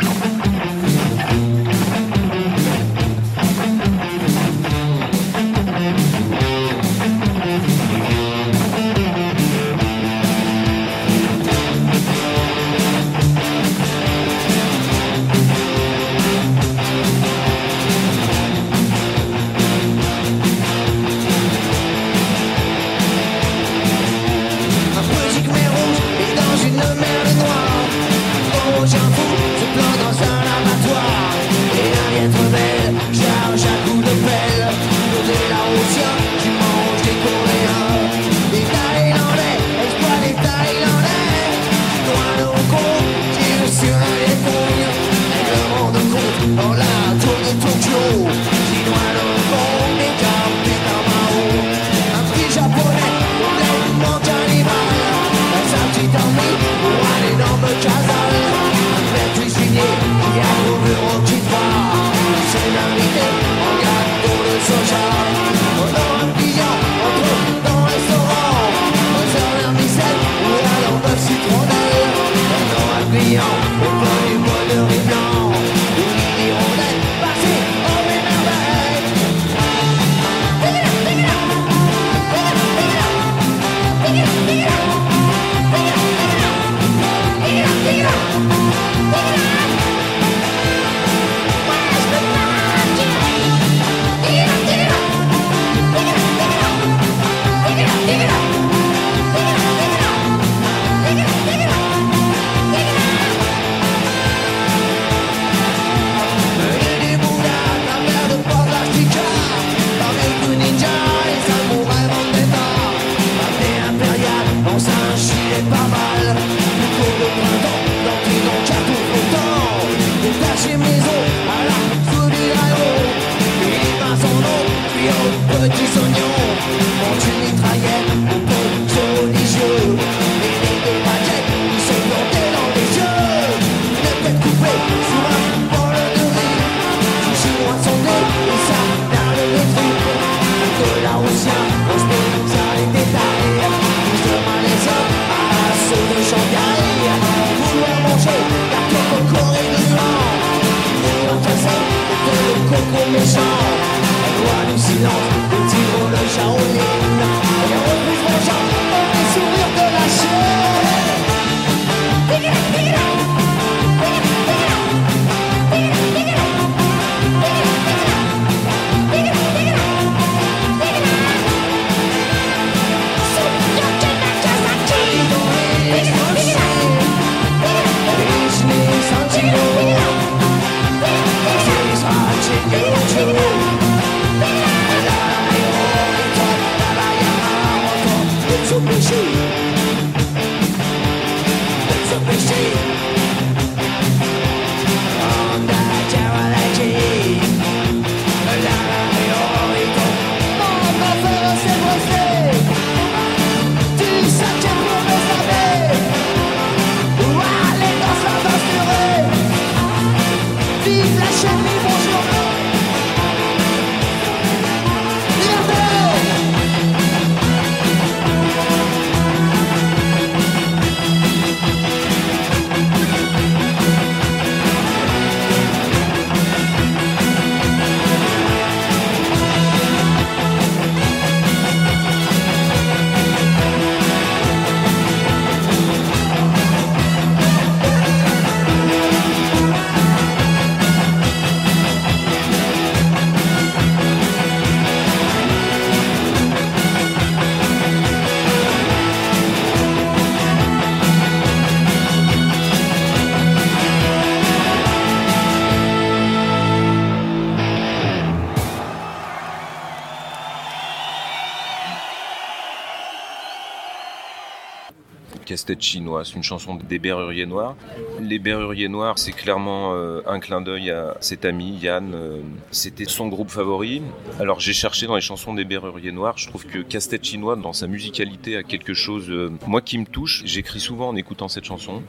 [265.62, 267.76] Casse-tête chinois, c'est une chanson des Berruriers Noirs.
[268.20, 272.14] Les Berruriers Noirs, c'est clairement euh, un clin d'œil à cet ami, Yann.
[272.16, 274.02] euh, C'était son groupe favori.
[274.40, 277.74] Alors j'ai cherché dans les chansons des Berruriers Noirs, je trouve que Casse-tête chinois, dans
[277.74, 280.42] sa musicalité, a quelque chose, euh, moi, qui me touche.
[280.46, 282.02] J'écris souvent en écoutant cette chanson.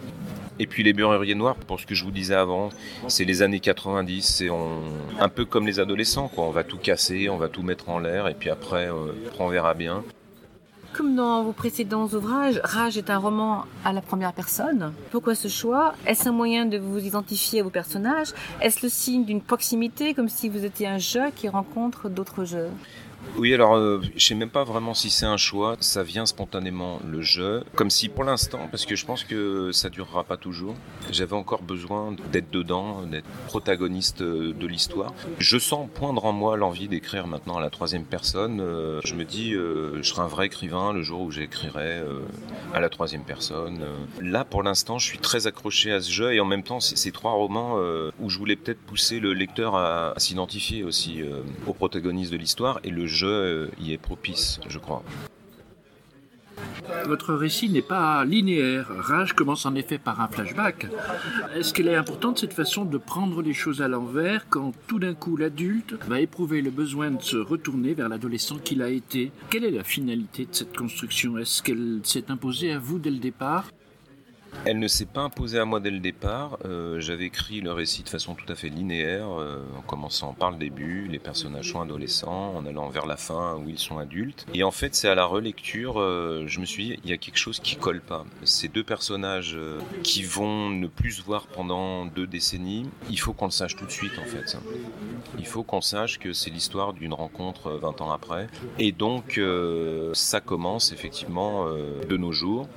[0.58, 2.70] Et puis les Berruriers Noirs, pour ce que je vous disais avant,
[3.06, 4.80] c'est les années 90, c'est on-
[5.20, 6.44] un peu comme les adolescents, quoi.
[6.44, 8.88] On va tout casser, on va tout mettre en l'air, et puis après,
[9.38, 10.02] on verra bien.
[10.94, 14.92] Comme dans vos précédents ouvrages, Rage est un roman à la première personne.
[15.10, 15.94] Pourquoi ce choix?
[16.06, 18.34] Est-ce un moyen de vous identifier à vos personnages?
[18.60, 22.68] Est-ce le signe d'une proximité, comme si vous étiez un jeu qui rencontre d'autres jeux?
[23.36, 27.00] Oui, alors euh, je sais même pas vraiment si c'est un choix, ça vient spontanément
[27.08, 30.74] le jeu, comme si pour l'instant, parce que je pense que ça durera pas toujours,
[31.10, 35.12] j'avais encore besoin d'être dedans, d'être protagoniste euh, de l'histoire.
[35.38, 38.60] Je sens poindre en moi l'envie d'écrire maintenant à la troisième personne.
[38.60, 42.02] Euh, je me dis, euh, je serai un vrai écrivain le jour où j'écrirai
[42.74, 43.84] à la troisième personne.
[44.20, 47.12] Là, pour l'instant, je suis très accroché à ce jeu et en même temps, ces
[47.12, 47.76] trois romans
[48.20, 51.22] où je voulais peut-être pousser le lecteur à, s'identifier aussi
[51.66, 55.02] au protagoniste de l'histoire et le jeu euh, y est propice, je crois.
[57.06, 58.88] Votre récit n'est pas linéaire.
[58.88, 60.86] Rage commence en effet par un flashback.
[61.54, 65.14] Est-ce qu'elle est importante cette façon de prendre les choses à l'envers quand tout d'un
[65.14, 69.32] coup l'adulte va éprouver le besoin de se retourner vers l'adolescent qu'il a été?
[69.50, 71.38] Quelle est la finalité de cette construction?
[71.38, 73.68] Est-ce qu'elle s'est imposée à vous dès le départ?
[74.64, 76.58] Elle ne s'est pas imposée à moi dès le départ.
[76.64, 80.52] Euh, J'avais écrit le récit de façon tout à fait linéaire, euh, en commençant par
[80.52, 84.46] le début, les personnages sont adolescents, en allant vers la fin où ils sont adultes.
[84.54, 87.16] Et en fait, c'est à la relecture, euh, je me suis dit, il y a
[87.16, 88.24] quelque chose qui colle pas.
[88.44, 89.58] Ces deux personnages
[90.04, 93.86] qui vont ne plus se voir pendant deux décennies, il faut qu'on le sache tout
[93.86, 94.56] de suite en fait.
[95.38, 98.46] Il faut qu'on sache que c'est l'histoire d'une rencontre euh, 20 ans après.
[98.78, 99.40] Et donc,
[100.12, 101.66] ça commence effectivement
[102.08, 102.68] de nos jours.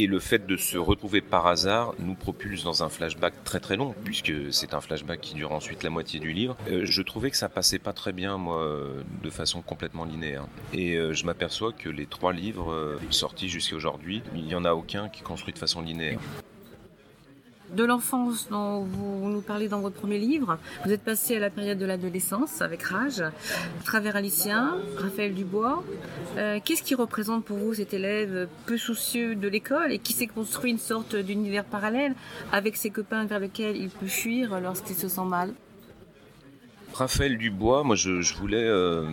[0.00, 3.76] Et le fait de se retrouver par hasard nous propulse dans un flashback très très
[3.76, 6.56] long, puisque c'est un flashback qui dure ensuite la moitié du livre.
[6.70, 10.46] Euh, je trouvais que ça passait pas très bien, moi, euh, de façon complètement linéaire.
[10.72, 14.72] Et euh, je m'aperçois que les trois livres sortis jusqu'à aujourd'hui, il n'y en a
[14.72, 16.20] aucun qui construit de façon linéaire.
[17.72, 21.50] De l'enfance dont vous nous parlez dans votre premier livre, vous êtes passé à la
[21.50, 23.22] période de l'adolescence avec Rage,
[23.84, 25.82] travers Alicien, Raphaël Dubois.
[26.38, 30.26] Euh, Qu'est-ce qui représente pour vous cet élève peu soucieux de l'école et qui s'est
[30.26, 32.14] construit une sorte d'univers parallèle
[32.52, 35.52] avec ses copains vers lequel il peut fuir lorsqu'il se sent mal?
[36.98, 39.04] Raphaël Dubois, moi je, voulais, euh,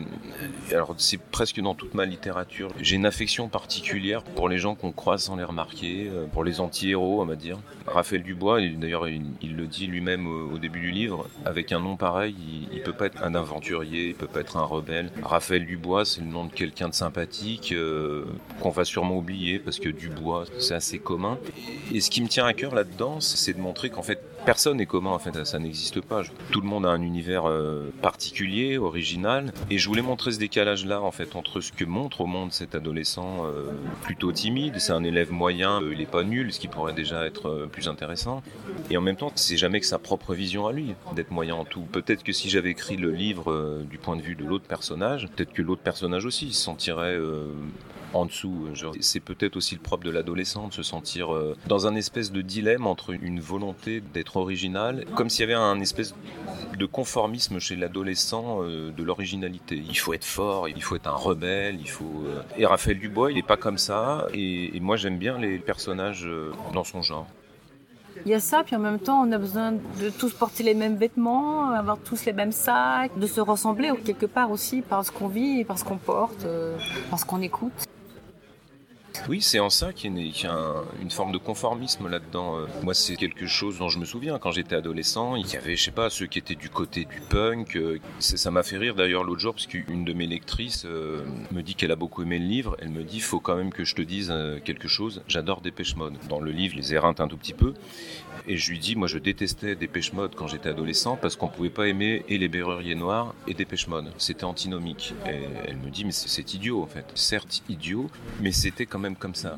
[0.71, 4.91] alors c'est presque dans toute ma littérature, j'ai une affection particulière pour les gens qu'on
[4.91, 7.59] croise sans les remarquer, euh, pour les anti-héros on va dire.
[7.85, 11.95] Raphaël Dubois, il- d'ailleurs il, le dit lui-même au, début du livre, avec un nom
[11.95, 15.11] pareil, il, il peut pas être un aventurier, il peut pas être un rebelle.
[15.21, 18.25] Raphaël Dubois, c'est le nom de quelqu'un de sympathique euh,
[18.61, 21.37] qu'on va sûrement oublier parce que Dubois c'est assez commun.
[21.93, 24.85] Et ce qui me tient à cœur là-dedans, c'est de montrer qu'en fait personne n'est
[24.85, 26.21] commun en fait, ça n'existe pas.
[26.51, 31.01] Tout le monde a un univers euh, particulier, original, et je voulais montrer ce décalage-là
[31.01, 33.71] en fait entre ce que montre au monde cet adolescent euh,
[34.03, 37.25] plutôt timide, c'est un élève moyen, euh, il est pas nul, ce qui pourrait déjà
[37.25, 38.43] être plus intéressant,
[38.89, 41.65] et en même temps c'est jamais que sa propre vision à lui d'être moyen en
[41.65, 41.81] tout.
[41.91, 45.53] Peut-être que si j'avais écrit le livre du point de vue de l'autre personnage, peut-être
[45.53, 47.17] que l'autre personnage aussi se sentirait
[48.13, 48.67] en dessous.
[49.01, 51.29] C'est peut-être aussi le propre de l'adolescent de se sentir
[51.67, 55.79] dans un espèce de dilemme entre une volonté d'être original, comme s'il y avait un
[55.79, 56.13] espèce
[56.77, 59.81] de conformisme chez l'adolescent euh, de l'originalité.
[59.87, 62.23] Il faut être fort, il faut être un rebelle, il faut.
[62.27, 64.27] euh, Et Raphaël Dubois, il est pas comme ça.
[64.33, 67.27] Et, moi, j'aime bien les personnages euh, dans son genre.
[68.25, 70.73] Il y a ça, puis en même temps, on a besoin de tous porter les
[70.73, 75.11] mêmes vêtements, avoir tous les mêmes sacs, de se ressembler quelque part aussi par ce
[75.11, 76.45] qu'on vit, par ce qu'on porte,
[77.09, 77.73] par ce qu'on écoute.
[79.27, 82.59] Oui, c'est en ça qu'il y a, une, forme de conformisme là-dedans.
[82.59, 85.35] Euh, Moi, c'est quelque chose dont je me souviens quand j'étais adolescent.
[85.35, 87.75] Il y avait, je sais pas, ceux qui étaient du côté du punk.
[87.75, 91.63] euh, Ça m'a fait rire d'ailleurs l'autre jour parce qu'une de mes lectrices euh, me
[91.63, 92.77] dit qu'elle a beaucoup aimé le livre.
[92.79, 94.31] Elle me dit, faut quand même que je te dise
[94.63, 95.23] quelque chose.
[95.27, 96.13] J'adore Dépêche Mode.
[96.29, 97.73] Dans le livre, les éreinte un tout petit peu.
[98.47, 101.69] Et je lui dis, moi, je détestais Dépêche Mode quand j'étais adolescent parce qu'on pouvait
[101.69, 104.11] pas aimer et les Berruriers Noirs et Dépêche Mode.
[104.17, 105.13] C'était antinomique.
[105.25, 107.05] Et elle me dit, mais c'est c'est idiot en fait.
[107.15, 108.09] Certes idiot,
[108.41, 109.57] mais c'était quand même comme ça.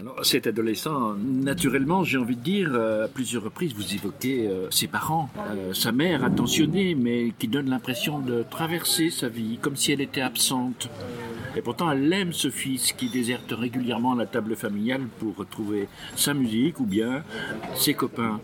[0.00, 4.68] Alors, cet adolescent, naturellement, j'ai envie de dire, euh, à plusieurs reprises, vous évoquez euh,
[4.68, 9.76] ses parents, euh, sa mère attentionnée, mais qui donne l'impression de traverser sa vie comme
[9.76, 10.90] si elle était absente.
[11.56, 15.86] Et pourtant, elle aime ce fils qui déserte régulièrement la table familiale pour retrouver
[16.16, 17.22] sa musique ou bien
[17.76, 18.40] ses copains.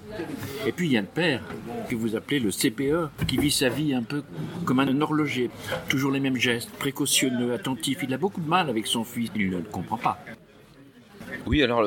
[0.69, 1.43] Et puis, il y a le père,
[1.89, 4.23] que vous appelez le CPE, qui vit sa vie un peu
[4.65, 5.51] comme un horloger.
[5.89, 7.99] Toujours les mêmes gestes, précautionneux, attentif.
[8.05, 10.25] Il a beaucoup de mal avec son fils, il ne le comprend pas.
[11.47, 11.83] Oui, alors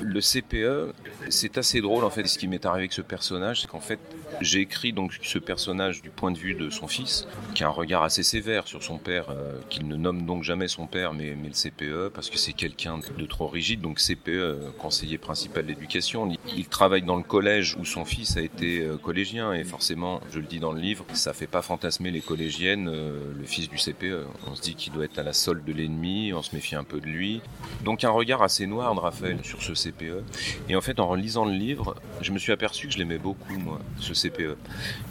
[0.00, 0.94] le, CPE,
[1.28, 2.26] c'est assez drôle en fait.
[2.26, 3.98] Ce qui m'est arrivé avec ce personnage, c'est qu'en fait,
[4.40, 7.70] j'ai écrit donc ce personnage du point de vue de son fils, qui a un
[7.70, 11.34] regard assez sévère sur son père, euh, qu'il ne nomme donc jamais son père, mais,
[11.34, 13.80] le CPE, parce que c'est quelqu'un de trop rigide.
[13.80, 18.40] Donc CPE, conseiller principal d'éducation, il, il travaille dans le collège où son fils a
[18.40, 22.10] été euh, collégien, et forcément, je le dis dans le livre, ça fait pas fantasmer
[22.10, 24.26] les collégiennes, euh, le fils du CPE.
[24.46, 26.84] On se dit qu'il doit être à la solde de l'ennemi, on se méfie un
[26.84, 27.40] peu de lui.
[27.84, 30.22] Donc un regard assez noir de Raphaël sur ce CPE.
[30.68, 33.58] Et en fait, en relisant le livre, je me suis aperçu que je l'aimais beaucoup,
[33.58, 34.56] moi, ce CPE.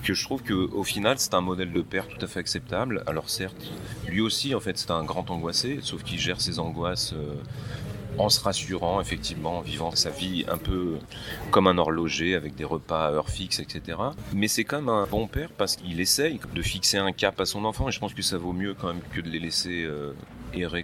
[0.03, 3.03] Que je trouve qu'au final, c'est un modèle de père tout à fait acceptable.
[3.07, 3.71] Alors certes,
[4.07, 7.35] lui aussi, en fait, c'est un grand angoissé, sauf qu'il gère ses angoisses euh,
[8.17, 10.97] en se rassurant, effectivement, en vivant sa vie un peu
[11.51, 13.97] comme un horloger, avec des repas à heure fixe, etc.
[14.33, 17.45] Mais c'est quand même un bon père parce qu'il essaye de fixer un cap à
[17.45, 19.83] son enfant, et je pense que ça vaut mieux quand même que de les laisser...
[19.83, 20.13] euh,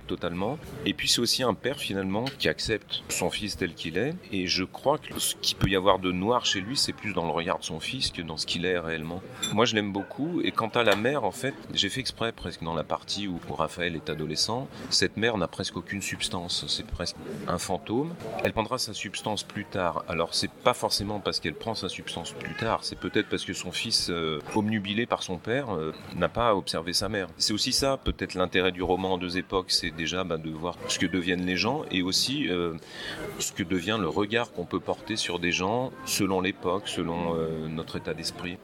[0.08, 0.58] totalement.
[0.86, 4.14] Et puis c'est aussi un père finalement qui accepte son fils tel qu'il est.
[4.32, 7.14] Et je crois que ce qu'il peut y avoir de noir chez lui, c'est plus
[7.14, 9.22] dans le regard de son fils que dans ce qu'il est réellement.
[9.54, 10.42] Moi je l'aime beaucoup.
[10.44, 13.40] Et quant à la mère, en fait, j'ai fait exprès presque dans la partie où
[13.50, 14.68] Raphaël est adolescent.
[14.90, 16.66] Cette mère n'a presque aucune substance.
[16.68, 17.16] C'est presque
[17.48, 18.14] un fantôme.
[18.44, 20.04] Elle prendra sa substance plus tard.
[20.08, 22.80] Alors c'est pas forcément parce qu'elle prend sa substance plus tard.
[22.84, 26.94] C'est peut-être parce que son fils, euh, omnubilé par son père, euh, n'a pas observé
[26.94, 27.28] sa mère.
[27.38, 30.76] C'est aussi ça, peut-être l'intérêt du roman en deux époques, c'est déjà bah, de voir
[30.88, 32.74] ce que deviennent les gens et aussi euh,
[33.40, 37.68] ce que devient le regard qu'on peut porter sur des gens selon l'époque, selon euh,
[37.68, 38.58] notre état d'esprit.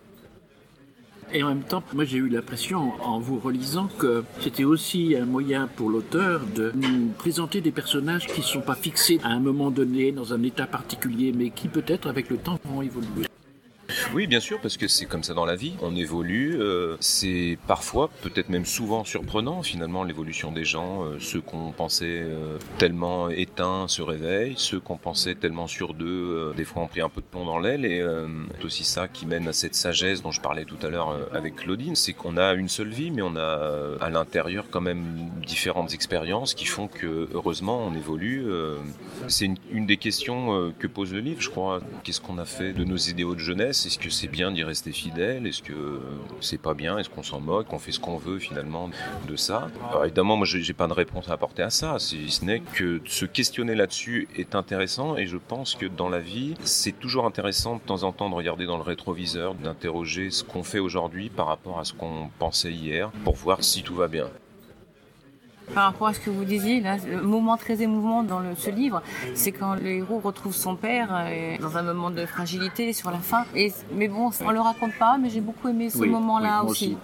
[1.33, 5.25] Et en même temps, moi j'ai eu l'impression, en vous relisant, que c'était aussi un
[5.25, 9.39] moyen pour l'auteur de nous présenter des personnages qui ne sont pas fixés à un
[9.39, 13.25] moment donné, dans un état particulier, mais qui peut-être avec le temps vont évoluer.
[14.13, 15.75] Oui, bien sûr, parce que c'est comme ça dans la vie.
[15.81, 16.57] On évolue.
[16.59, 21.03] euh, c'est parfois, peut-être même souvent surprenant, finalement, l'évolution des gens.
[21.03, 24.55] Euh, ceux qu'on pensait euh, tellement éteints se réveillent.
[24.57, 27.59] Ceux qu'on pensait tellement sur d'eux, des fois, ont pris un peu de plomb dans
[27.59, 27.85] l'aile.
[27.85, 28.03] Et
[28.59, 31.55] c'est aussi ça qui mène à cette sagesse dont je parlais tout à l'heure avec
[31.55, 31.95] Claudine.
[31.95, 36.53] C'est qu'on a une seule vie, mais on a à l'intérieur quand même différentes expériences
[36.53, 38.45] qui font que, heureusement, on évolue.
[39.27, 41.81] c'est une, des questions que pose le livre, je crois.
[42.03, 43.74] Qu'est-ce qu'on a fait de nos idéaux de jeunesse?
[43.75, 45.45] Intéresse Est-ce que c'est bien d'y rester fidèle?
[45.47, 45.99] Est-ce que
[46.41, 46.97] c'est pas bien?
[46.97, 47.71] Est-ce qu'on s'en moque?
[47.73, 48.89] On fait ce qu'on veut finalement
[49.27, 49.67] de ça?
[50.03, 53.25] Évidemment, moi j'ai pas de réponse à apporter à ça, si ce n'est que se
[53.25, 57.81] questionner là-dessus est intéressant et je pense que dans la vie, c'est toujours intéressant de
[57.81, 61.79] temps en temps de regarder dans le rétroviseur, d'interroger ce qu'on fait aujourd'hui par rapport
[61.79, 64.27] à ce qu'on pensait hier pour voir si tout va bien.
[65.73, 68.69] Par rapport à ce que vous disiez, là, le moment très émouvant dans le- ce
[68.69, 69.01] livre,
[69.33, 73.17] c'est quand le héros retrouve son père euh, dans un moment de fragilité sur la
[73.19, 73.45] fin.
[73.55, 76.69] Et, mais bon, on le raconte pas, mais j'ai beaucoup aimé ce Oui, moment-là oui,
[76.69, 76.85] aussi.
[76.85, 76.97] aussi.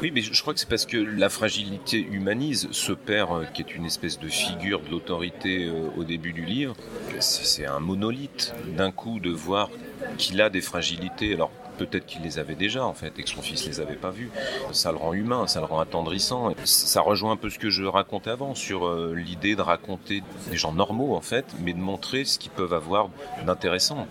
[0.00, 3.60] Oui, mais je crois que c'est parce que la fragilité humanise ce père euh, qui
[3.62, 6.74] est une espèce de figure de l'autorité euh, au début du livre.
[7.20, 8.54] C'est c'est un monolithe.
[8.76, 9.68] D'un coup, de voir
[10.16, 13.42] qu'il a des fragilités, alors peut-être qu'il les avait déjà en fait et que son
[13.42, 14.30] fils les avait pas vues.
[14.72, 16.54] Ça le rend humain, ça le rend attendrissant.
[16.64, 20.56] Ça rejoint un peu ce que je racontais avant sur euh, l'idée de raconter des
[20.56, 23.08] gens normaux en fait, mais de montrer ce qu'ils peuvent avoir
[23.46, 24.06] d'intéressant.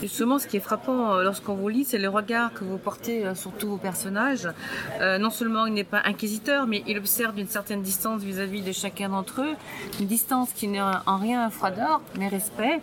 [0.00, 3.24] Justement, ce qui est frappant euh, lorsqu'on vous lit, c'est le regard que vous portez
[3.24, 4.48] euh, sur tous vos personnages.
[5.00, 8.72] Euh, non seulement il n'est pas inquisiteur, mais il observe d'une certaine distance vis-à-vis de
[8.72, 9.54] chacun d'entre eux,
[10.00, 12.80] une distance qui n'est en rien froideur, mais respect.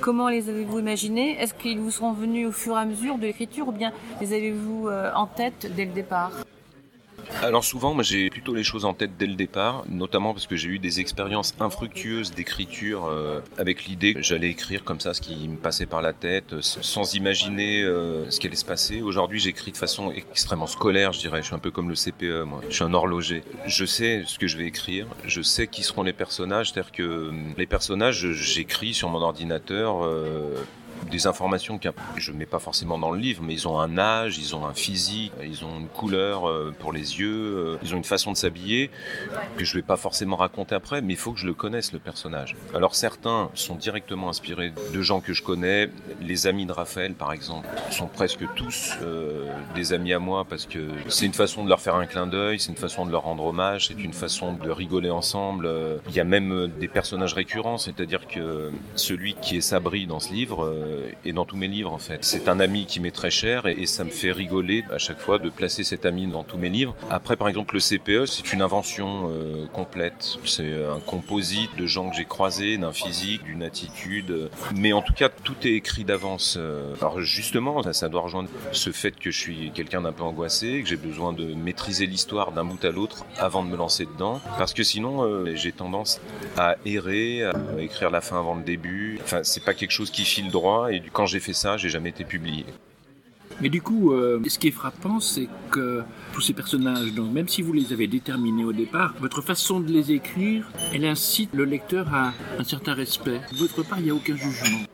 [0.00, 1.36] Comment les avez-vous imaginés?
[1.40, 4.32] Est-ce qu'ils vous seront venus au fur et à mesure de l'écriture ou bien les
[4.32, 6.32] avez-vous en tête dès le départ?
[7.42, 10.56] Alors souvent, moi j'ai plutôt les choses en tête dès le départ, notamment parce que
[10.56, 15.22] j'ai eu des expériences infructueuses d'écriture euh, avec l'idée que j'allais écrire comme ça ce
[15.22, 19.00] qui me passait par la tête, euh, sans imaginer euh, ce qui allait se passer.
[19.00, 21.40] Aujourd'hui, j'écris de façon extrêmement scolaire, je dirais.
[21.40, 22.60] Je suis un peu comme le CPE, moi.
[22.68, 23.42] Je suis un horloger.
[23.66, 27.02] Je sais ce que je vais écrire, je sais qui seront les personnages, c'est-à-dire que
[27.02, 30.04] euh, les personnages, j'écris sur mon ordinateur.
[30.04, 30.54] euh,
[31.10, 34.38] des informations que je mets pas forcément dans le livre, mais ils ont un âge,
[34.38, 37.96] ils ont un physique, ils ont une couleur euh, pour les yeux, euh, ils ont
[37.96, 38.90] une façon de s'habiller
[39.56, 41.98] que je vais pas forcément raconter après, mais il faut que je le connaisse le
[41.98, 42.56] personnage.
[42.74, 45.90] Alors certains sont directement inspirés de gens que je connais,
[46.20, 50.66] les amis de Raphaël par exemple sont presque tous euh, des amis à moi parce
[50.66, 53.22] que c'est une façon de leur faire un clin d'œil, c'est une façon de leur
[53.22, 55.68] rendre hommage, c'est une façon de rigoler ensemble.
[56.08, 60.32] Il y a même des personnages récurrents, c'est-à-dire que celui qui est Sabri dans ce
[60.32, 62.18] livre euh, est dans tous mes livres en fait.
[62.24, 65.18] C'est un ami qui m'est très cher et, et ça me fait rigoler à chaque
[65.18, 66.94] fois de placer cet ami dans tous mes livres.
[67.10, 72.10] Après par exemple le CPE c'est une invention euh, complète, c'est un composite de gens
[72.10, 76.56] que j'ai croisés, d'un physique, d'une attitude, mais en tout cas tout est écrit d'avance.
[76.58, 80.80] Euh, Alors justement ça, doit rejoindre ce fait que je suis quelqu'un d'un peu angoissé,
[80.82, 84.40] que j'ai besoin de maîtriser l'histoire d'un bout à l'autre avant de me lancer dedans,
[84.58, 86.20] parce que sinon j'ai tendance
[86.56, 89.18] à errer, à écrire la fin avant le début.
[89.22, 92.10] Enfin c'est pas quelque chose qui file droit et quand j'ai fait ça j'ai jamais
[92.10, 92.64] été publié.
[93.60, 96.02] Mais du coup, euh, ce qui est frappant, c'est que
[96.32, 99.92] tous ces personnages, donc, même si vous les avez déterminés au départ, votre façon de
[99.92, 103.40] les écrire, elle incite le lecteur à un certain respect.
[103.52, 104.86] De votre part, il n'y a aucun jugement.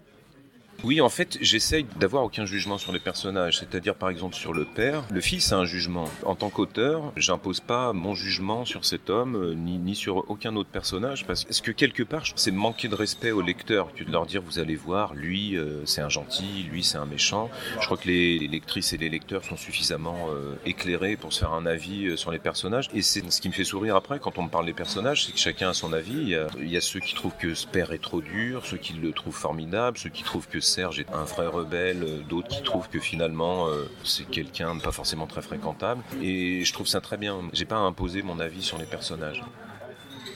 [0.84, 3.58] Oui, en fait, j'essaye d'avoir aucun jugement sur les personnages.
[3.58, 6.04] C'est-à-dire, par exemple, sur le père, le fils a un jugement.
[6.24, 10.54] En tant qu'auteur, j'impose pas mon jugement sur cet homme, euh, ni, ni sur aucun
[10.56, 14.26] autre personnage, parce que, quelque part, c'est manquer de respect au lecteur que de leur
[14.26, 17.50] dire, vous allez voir, lui, euh, c'est un gentil, lui, c'est un méchant.
[17.80, 21.52] Je crois que les, lectrices et les lecteurs sont suffisamment euh, éclairés pour se faire
[21.52, 22.88] un avis euh, sur les personnages.
[22.94, 25.32] Et c'est ce qui me fait sourire après, quand on me parle des personnages, c'est
[25.32, 26.14] que chacun a son avis.
[26.14, 28.64] Il y a, il y a ceux qui trouvent que ce père est trop dur,
[28.66, 32.48] ceux qui le trouvent formidable, ceux qui trouvent que Est un vrai rebelle, euh, d'autres
[32.48, 36.02] qui trouvent que finalement euh, c'est quelqu'un pas forcément très fréquentable.
[36.20, 37.40] Et je trouve ça très bien.
[37.54, 39.42] J'ai pas à imposer mon avis sur les personnages.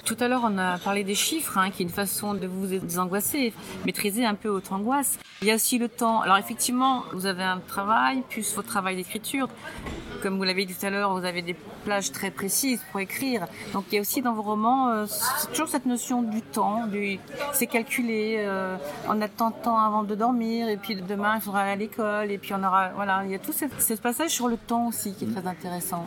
[0.04, 2.66] Tout à l'heure, on a parlé des chiffres, hein, qui est une façon de vous
[2.66, 3.52] désangoisser,
[3.86, 5.18] maîtriser un peu votre angoisse.
[5.42, 6.20] Il y a aussi le temps.
[6.20, 9.48] Alors effectivement, vous avez un travail, plus votre travail d'écriture.
[10.22, 13.46] Comme vous l'avez dit tout à l'heure, vous avez des plages très précises pour écrire.
[13.72, 15.06] Donc il y a aussi dans vos romans, euh,
[15.52, 17.18] toujours cette notion du temps, du,
[17.52, 18.36] c'est calculé.
[18.38, 18.76] euh,
[19.08, 22.38] on a tant avant de dormir, et puis demain il faudra aller à l'école, et
[22.38, 25.14] puis on aura, voilà, il y a tout ce, ce passage sur le temps aussi
[25.14, 26.04] qui est très intéressant.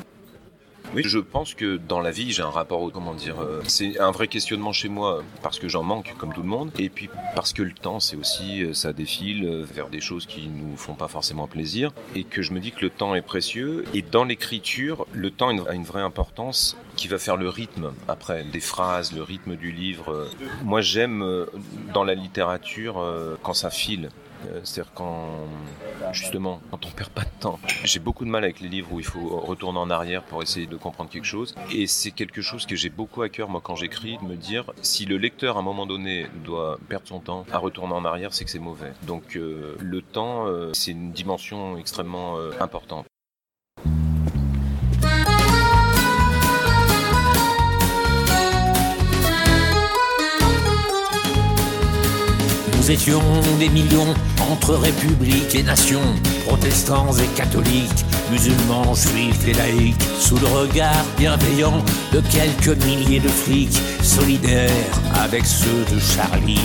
[0.93, 3.41] Oui, je pense que dans la vie, j'ai un rapport au comment dire.
[3.41, 6.71] euh, c'est un vrai questionnement chez moi parce que j'en manque comme tout le monde,
[6.77, 10.25] et puis parce que le temps, c'est aussi euh, ça défile euh, vers des choses
[10.25, 13.21] qui nous font pas forcément plaisir, et que je me dis que le temps est
[13.23, 13.85] précieux.
[13.93, 18.43] Et dans l'écriture, le temps a une- vraie importance qui va faire le rythme après
[18.45, 20.27] des phrases, le rythme du livre.
[20.63, 21.45] Moi, j'aime
[21.93, 23.03] dans la littérature
[23.41, 24.09] quand ça file.
[24.47, 25.27] Euh, C'est-à-dire quand,
[26.11, 27.59] justement, quand on perd pas de temps.
[27.83, 30.67] J'ai beaucoup de mal avec les livres où il faut retourner en arrière pour essayer
[30.67, 31.55] de comprendre quelque chose.
[31.71, 34.65] Et c'est quelque chose que j'ai beaucoup à cœur, moi, quand j'écris, de me dire,
[34.81, 38.33] si le lecteur, à un moment donné, doit perdre son temps à retourner en arrière,
[38.33, 38.93] c'est que c'est mauvais.
[39.03, 43.05] Donc, euh, le temps, euh, c'est une dimension extrêmement euh, importante.
[52.83, 53.21] Nous étions
[53.59, 54.13] des millions
[54.51, 56.01] entre républiques et nations,
[56.45, 61.81] protestants et catholiques, musulmans, juifs et laïcs, sous le regard bienveillant
[62.11, 64.69] de quelques milliers de flics, solidaires
[65.15, 66.59] avec ceux de Charlie.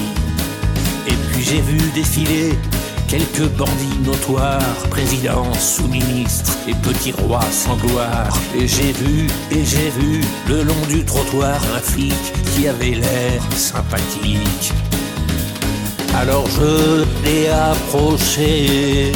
[1.07, 2.59] Et puis j'ai vu défiler
[3.07, 8.37] quelques bandits notoires, présidents, sous-ministres et petits rois sans gloire.
[8.57, 12.13] Et j'ai vu, et j'ai vu, le long du trottoir, un flic
[12.57, 14.73] qui avait l'air sympathique.
[16.21, 19.13] Alors je l'ai approché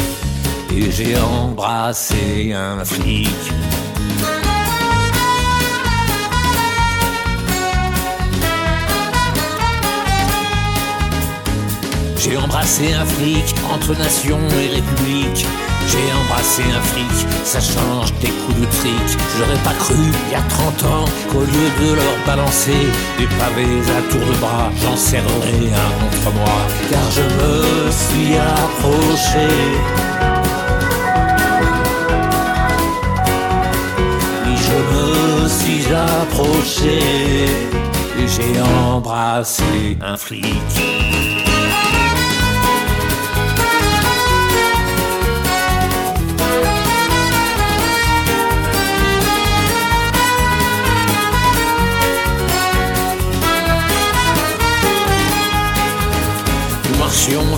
[0.70, 3.28] et j'ai embrassé un flic.
[12.22, 15.44] J'ai embrassé un flic entre nation et république.
[15.88, 19.18] J'ai embrassé un flic, ça change des coups de trick.
[19.36, 22.86] J'aurais pas cru, il y a 30 ans, qu'au lieu de leur balancer
[23.18, 26.58] des pavés à tour de bras, j'en serrerais un contre moi.
[26.88, 29.48] Car je me suis approché.
[34.46, 37.81] Oui, je me suis approché
[38.34, 40.44] j'ai embrassé un flic.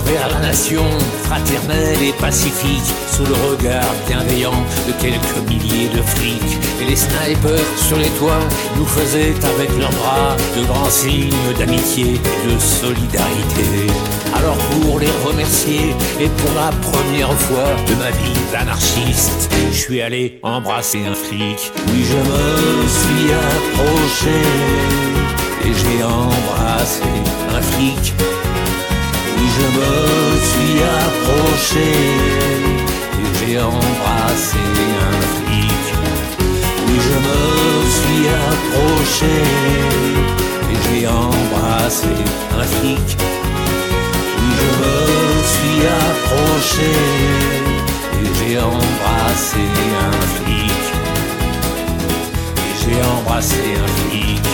[0.05, 0.83] Vers la nation,
[1.23, 6.59] fraternelle et pacifique, sous le regard bienveillant de quelques milliers de flics.
[6.81, 8.45] Et les snipers sur les toits
[8.75, 13.87] nous faisaient avec leurs bras de grands signes d'amitié et de solidarité.
[14.35, 20.01] Alors pour les remercier et pour la première fois de ma vie d'anarchiste, je suis
[20.01, 21.71] allé embrasser un flic.
[21.87, 24.41] Oui, je me suis approché
[25.63, 27.03] et j'ai embrassé
[27.55, 28.13] un flic.
[29.57, 29.93] Je me
[30.49, 31.89] suis approché
[33.21, 34.63] et j'ai embrassé
[35.07, 35.83] un flic.
[36.87, 37.39] Oui, je me
[37.95, 39.35] suis approché
[40.71, 42.13] et j'ai embrassé
[42.59, 43.07] un flic.
[44.37, 44.95] Oui, je me
[45.53, 46.91] suis approché
[48.19, 49.63] et j'ai embrassé
[50.05, 50.83] un flic.
[52.57, 54.45] Et j'ai embrassé un flic.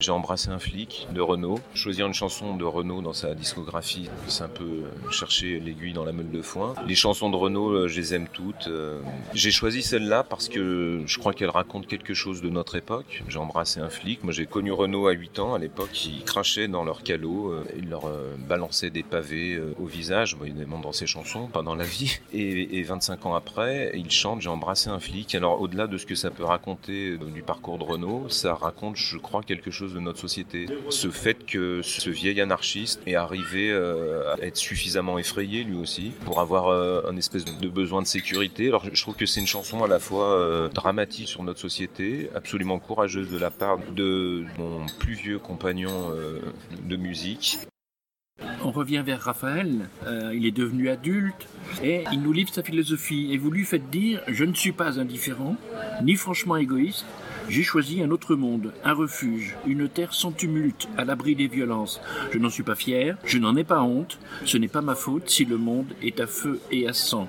[0.00, 1.60] J'ai embrassé un flic de Renault.
[1.74, 6.06] Choisir une chanson de Renault dans sa discographie, c'est un peu euh, chercher l'aiguille dans
[6.06, 6.74] la meule de foin.
[6.86, 8.66] Les chansons de Renault, euh, je les aime toutes.
[8.66, 9.02] Euh.
[9.34, 13.22] J'ai choisi celle-là parce que je crois qu'elle raconte quelque chose de notre époque.
[13.28, 14.24] J'ai embrassé un flic.
[14.24, 15.52] Moi, j'ai connu Renault à 8 ans.
[15.52, 17.54] À l'époque, ils crachaient dans leur calot.
[17.76, 18.10] Ils leur
[18.48, 22.20] balançaient des pavés au visage, évidemment dans ses chansons, pas dans la vie.
[22.32, 25.34] Et, et 25 ans après, ils chantent J'ai embrassé un flic.
[25.34, 29.18] Alors, au-delà de ce que ça peut raconter du parcours de Renault, ça raconte, je
[29.18, 30.66] crois, quelque chose de notre société.
[30.88, 36.12] Ce fait que ce vieil anarchiste est arrivé euh, à être suffisamment effrayé lui aussi
[36.24, 38.68] pour avoir euh, un espèce de besoin de sécurité.
[38.68, 42.30] Alors je trouve que c'est une chanson à la fois euh, dramatique sur notre société,
[42.34, 45.90] absolument courageuse de la part de mon plus vieux compagnon
[46.82, 47.58] de musique.
[48.64, 49.88] On revient vers Raphaël,
[50.32, 51.48] il est devenu adulte
[51.82, 53.32] et il nous livre sa philosophie.
[53.32, 55.56] Et vous lui faites dire Je ne suis pas indifférent,
[56.02, 57.06] ni franchement égoïste.
[57.50, 62.00] J'ai choisi un autre monde, un refuge, une terre sans tumulte, à l'abri des violences.
[62.30, 65.28] Je n'en suis pas fier, je n'en ai pas honte, ce n'est pas ma faute
[65.28, 67.26] si le monde est à feu et à sang.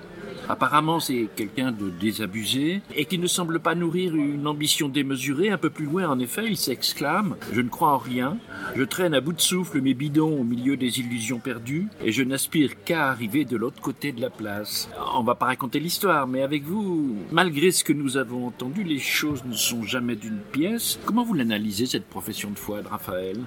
[0.52, 5.50] Apparemment, c'est quelqu'un de désabusé et qui ne semble pas nourrir une ambition démesurée.
[5.50, 8.38] Un peu plus loin, en effet, il s'exclame Je ne crois en rien,
[8.76, 12.24] je traîne à bout de souffle mes bidons au milieu des illusions perdues et je
[12.24, 14.90] n'aspire qu'à arriver de l'autre côté de la place.
[15.16, 19.00] On va pas raconter l'histoire, mais avec vous, malgré ce que nous avons entendu, les
[19.00, 21.00] choses ne sont jamais d'une pièce.
[21.06, 23.38] Comment vous l'analysez, cette profession de foi de Raphaël?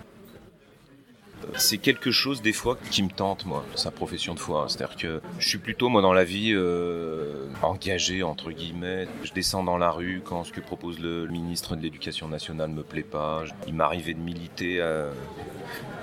[1.57, 4.67] C'est quelque chose des fois qui me tente moi, sa profession de foi.
[4.69, 9.07] C'est-à-dire que je suis plutôt moi dans la vie euh, engagé entre guillemets.
[9.23, 12.83] Je descends dans la rue quand ce que propose le ministre de l'Éducation nationale me
[12.83, 13.43] plaît pas.
[13.67, 14.81] Il m'arrivait de militer.
[14.81, 15.07] à-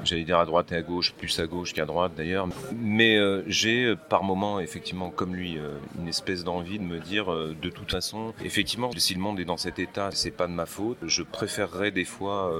[0.03, 2.47] J'allais dire à droite et à gauche, plus à gauche qu'à droite d'ailleurs.
[2.81, 6.97] Mais euh, j'ai euh, par moment, effectivement, comme lui, euh, une espèce d'envie de me
[6.99, 10.53] dire, de toute façon, effectivement, si le monde est dans cet état, c'est pas de
[10.53, 10.97] ma faute.
[11.03, 12.51] Je préférerais des fois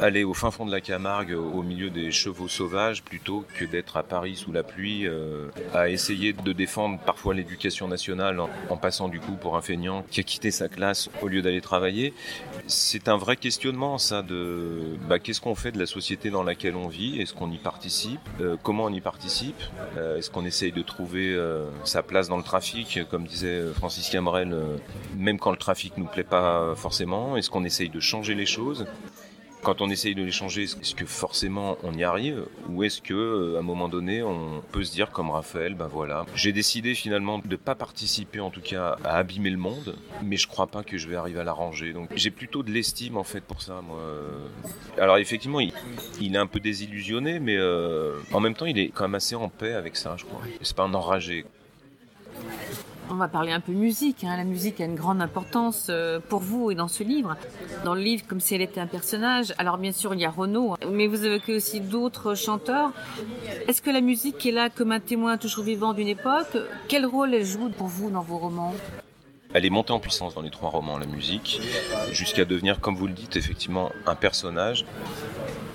[0.00, 3.96] aller au fin fond de la Camargue, au milieu des chevaux sauvages plutôt que d'être
[3.96, 9.08] à Paris sous la pluie euh, à essayer de défendre parfois l'éducation nationale en, passant
[9.08, 12.14] du coup pour un feignant qui a quitté sa classe au lieu d'aller travailler.
[12.66, 16.76] C'est un vrai questionnement ça de bah, qu'est-ce qu'on fait de la société dans laquelle
[16.76, 17.20] on vit?
[17.20, 18.20] Est-ce qu'on y participe?
[18.40, 19.60] Euh, Comment on y participe?
[19.96, 21.36] Euh, Est-ce qu'on essaye de trouver
[21.84, 23.00] sa place dans le trafic?
[23.10, 24.56] Comme disait Francis Cabrel,
[25.16, 28.86] même quand le trafic nous plaît pas forcément, est-ce qu'on essaye de changer les choses?
[29.62, 33.14] Quand on essaye de les changer, est-ce que forcément on y arrive Ou est-ce que
[33.14, 36.94] euh, à un moment donné, on peut se dire comme Raphaël, ben voilà, j'ai décidé
[36.94, 40.82] finalement de pas participer en tout cas à abîmer le monde, mais je crois pas
[40.82, 41.92] que je vais arriver à l'arranger.
[41.92, 44.00] Donc j'ai plutôt de l'estime en fait pour ça, moi.
[44.98, 45.72] Alors effectivement, il,
[46.20, 49.34] il est un peu désillusionné, mais euh, en même temps, il est quand même assez
[49.34, 50.40] en paix avec ça, je crois.
[50.62, 51.44] C'est pas un enragé.
[53.10, 54.24] On va parler un peu musique.
[54.24, 54.36] hein.
[54.36, 57.36] La musique a une grande importance euh, pour vous et dans ce livre.
[57.84, 59.52] Dans le livre, comme si elle était un personnage.
[59.58, 62.92] Alors bien sûr, il y a Renaud, mais vous évoquez aussi d'autres chanteurs.
[63.68, 66.56] Est-ce que la musique est là comme un témoin toujours vivant d'une époque?
[66.88, 68.74] Quel rôle elle joue pour vous dans vos romans?
[69.52, 71.60] Elle est montée en puissance dans les trois romans, la musique,
[72.10, 74.86] jusqu'à devenir, comme vous le dites, effectivement un personnage.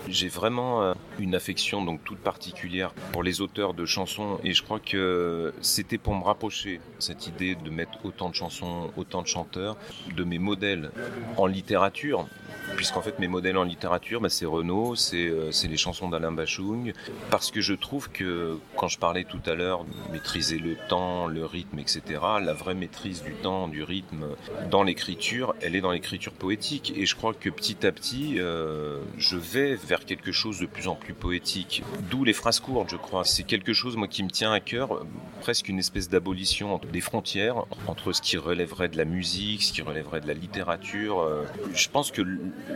[0.09, 4.63] J'ai vraiment euh, une affection donc toute particulière pour les auteurs de chansons et je
[4.63, 9.27] crois que c'était pour me rapprocher cette idée de mettre autant de chansons, autant de
[9.27, 9.77] chanteurs,
[10.15, 10.91] de mes modèles
[11.37, 12.27] en littérature,
[12.75, 16.31] puisqu'en fait mes modèles en littérature, bah, c'est Renaud, c'est euh, c'est les chansons d'Alain
[16.31, 16.93] Bachung,
[17.29, 21.45] parce que je trouve que quand je parlais tout à l'heure, maîtriser le temps, le
[21.45, 22.01] rythme, etc.,
[22.41, 24.25] la vraie maîtrise du temps, du rythme
[24.69, 28.99] dans l'écriture, elle est dans l'écriture poétique et je crois que petit à petit, euh,
[29.17, 31.83] je vais vers quelque chose de plus en plus poétique.
[32.09, 33.23] D'où les phrases courtes, je crois.
[33.23, 35.05] C'est quelque chose, moi, qui me tient à cœur,
[35.41, 39.81] presque une espèce d'abolition des frontières entre ce qui relèverait de la musique, ce qui
[39.81, 41.19] relèverait de la littérature.
[41.19, 41.43] Euh,
[41.73, 42.21] Je pense que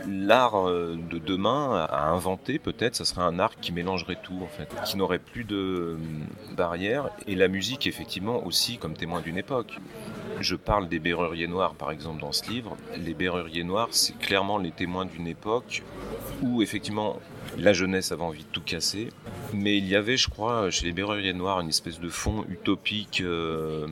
[0.08, 4.84] l'art euh, de demain à inventer, peut-être, ça serait un art qui mélangerait tout, en
[4.84, 5.96] qui n'aurait plus de euh,
[6.56, 7.10] barrières.
[7.26, 9.78] Et la musique, effectivement, aussi comme témoin d'une époque.
[10.40, 12.76] Je parle des Berruriers Noirs, par exemple, dans ce livre.
[12.96, 15.82] Les Berruriers Noirs, c'est clairement les témoins d'une époque
[16.42, 17.18] où, effectivement,
[17.56, 19.08] la jeunesse avait envie de tout casser.
[19.52, 23.20] Mais il y avait, je crois, chez les Berruriers Noirs, une espèce de fond utopique,
[23.20, 23.86] euh,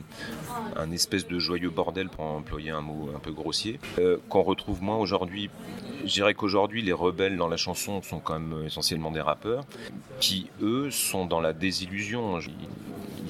[0.75, 4.81] un espèce de joyeux bordel, pour employer un mot un peu grossier, euh, qu'on retrouve
[4.81, 5.49] moins aujourd'hui.
[6.05, 9.63] Je dirais qu'aujourd'hui, les rebelles dans la chanson sont quand même essentiellement des rappeurs,
[10.19, 12.39] qui, eux, sont dans la désillusion.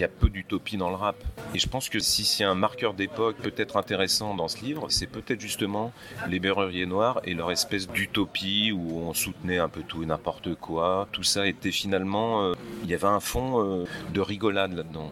[0.01, 1.15] Il y a peu d'utopie dans le rap.
[1.53, 5.05] Et je pense que si c'est un marqueur d'époque peut-être intéressant dans ce livre, c'est
[5.05, 5.91] peut-être justement
[6.27, 10.55] les Berruriers Noirs et leur espèce d'utopie où on soutenait un peu tout et n'importe
[10.55, 11.07] quoi.
[11.11, 12.45] Tout ça était finalement...
[12.45, 15.11] euh, il y avait un fond euh, de rigolade là-dedans,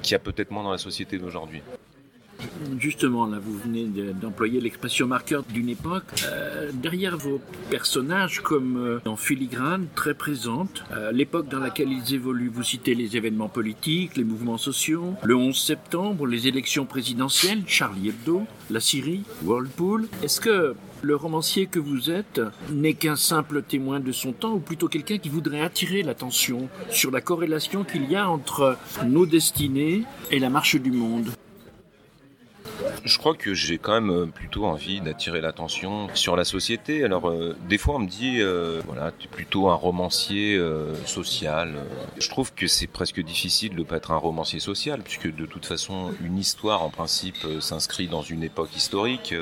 [0.00, 1.60] qui a peut-être moins dans la société d'aujourd'hui.
[2.78, 6.04] Justement, là, vous venez de- d'employer l'expression marqueur d'une époque.
[6.26, 12.14] Euh, derrière vos personnages, comme euh, en filigrane, très présente, euh, l'époque dans laquelle ils
[12.14, 12.50] évoluent.
[12.52, 18.08] Vous citez les événements politiques, les mouvements sociaux, le 11 septembre, les élections présidentielles, Charlie
[18.08, 20.08] Hebdo, la Syrie, Whirlpool.
[20.22, 22.40] Est-ce que le romancier que vous êtes
[22.72, 27.10] n'est qu'un simple témoin de son temps, ou plutôt quelqu'un qui voudrait attirer l'attention sur
[27.10, 28.76] la corrélation qu'il y a entre
[29.06, 31.28] nos destinées et la marche du monde?
[33.04, 37.04] Je crois que j'ai quand même euh, plutôt envie d'attirer l'attention sur la société.
[37.04, 40.60] Alors, euh, des fois, on me dit, euh, voilà, tu es plutôt un romancier
[41.04, 41.74] social.
[42.18, 45.46] Je trouve que c'est presque difficile de ne pas être un romancier social, puisque de
[45.46, 49.34] toute façon, une histoire, en principe, s'inscrit dans une époque historique,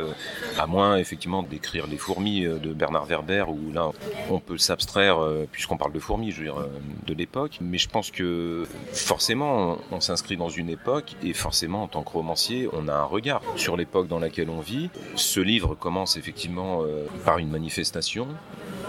[0.58, 3.90] à moins, effectivement, d'écrire Les fourmis de Bernard Werber, où là,
[4.30, 5.18] on peut s'abstraire,
[5.52, 6.66] puisqu'on parle de fourmis, je veux dire,
[7.06, 7.58] de l'époque.
[7.60, 12.02] Mais je pense que, forcément, on, on s'inscrit dans une époque, et forcément, en tant
[12.02, 13.23] que romancier, on a un regard
[13.56, 14.90] sur l'époque dans laquelle on vit.
[15.14, 18.28] Ce livre commence effectivement euh, par une manifestation,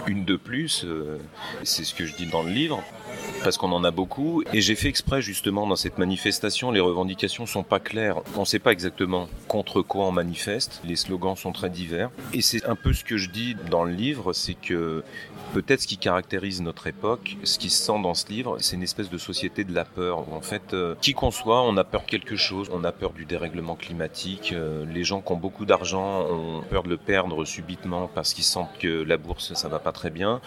[0.06, 1.18] une de plus, euh,
[1.64, 2.82] c'est ce que je dis dans le livre
[3.42, 4.42] parce qu'on en a beaucoup.
[4.52, 8.20] Et j'ai fait exprès justement dans cette manifestation les revendications sont pas claires.
[8.36, 10.80] On sait pas exactement contre quoi on manifeste.
[10.84, 12.10] Les slogans sont très divers.
[12.32, 15.04] Et c'est un peu ce que je dis dans le livre c'est que
[15.54, 18.82] peut-être ce qui caractérise notre époque ce qui se sent dans ce livre c'est une
[18.82, 20.32] espèce de société de la peur.
[20.32, 22.68] En fait euh, qui qu'on soit on a peur de quelque chose.
[22.72, 24.52] On a peur du dérèglement climatique.
[24.52, 28.44] Euh, les gens qui ont beaucoup d'argent ont peur de le perdre subitement parce qu'ils
[28.44, 30.40] sentent que la bourse ça va pas très bien.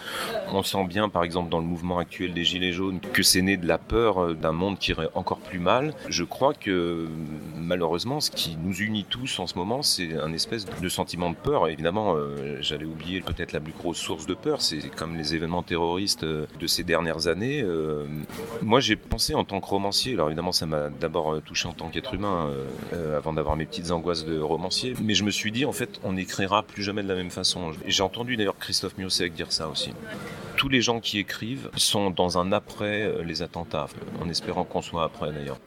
[0.52, 3.56] On sent bien par exemple dans le mouvement actuel des gilets jaunes que c'est né
[3.56, 5.94] de la peur euh, d'un monde qui irait encore plus mal.
[6.08, 7.08] Je crois que
[7.56, 11.36] malheureusement ce qui nous unit tous en ce moment c'est un espèce de sentiment de
[11.36, 11.68] peur.
[11.68, 15.62] Évidemment euh, j'allais oublier peut-être la plus grosse source de peur, c'est comme les événements
[15.62, 17.64] terroristes euh, de ces dernières années.
[18.62, 21.88] Moi j'ai pensé en tant que romancier, alors évidemment ça m'a d'abord touché en tant
[21.88, 22.50] qu'être humain
[23.16, 26.12] avant d'avoir mes petites angoisses de romancier, mais je me suis dit en fait on
[26.12, 27.72] n'écrira plus jamais de la même façon.
[27.86, 29.92] J'ai entendu d'ailleurs Christophe Miossec dire ça aussi
[30.60, 33.86] tous les gens qui écrivent sont dans un après euh, les attentats,
[34.20, 35.58] en espérant qu'on soit après d'ailleurs.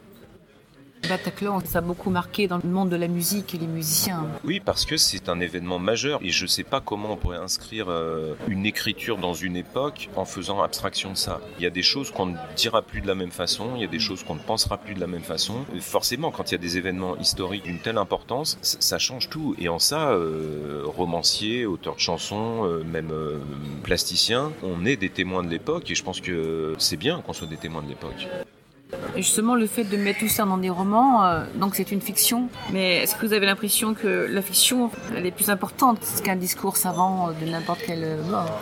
[1.07, 4.25] Bataclan, ça a beaucoup marqué dans le monde de la musique et les musiciens.
[4.43, 7.37] Oui, parce que c'est un événement majeur et je ne sais pas comment on pourrait
[7.37, 11.41] inscrire euh, une écriture dans une époque en faisant abstraction de ça.
[11.57, 13.85] Il y a des choses qu'on ne dira plus de la même façon, il y
[13.85, 15.65] a des choses qu'on ne pensera plus de la même façon.
[15.75, 19.55] Et forcément, quand il y a des événements historiques d'une telle importance, ça change tout.
[19.59, 23.39] Et en ça, euh, romancier, auteur de chansons, euh, même euh,
[23.83, 27.47] plasticien, on est des témoins de l'époque et je pense que c'est bien qu'on soit
[27.47, 28.27] des témoins de l'époque.
[29.15, 32.49] Justement, le fait de mettre tout ça dans des romans, euh, donc c'est une fiction,
[32.71, 36.77] mais est-ce que vous avez l'impression que la fiction, elle est plus importante qu'un discours
[36.77, 38.61] savant de n'importe quel euh, bord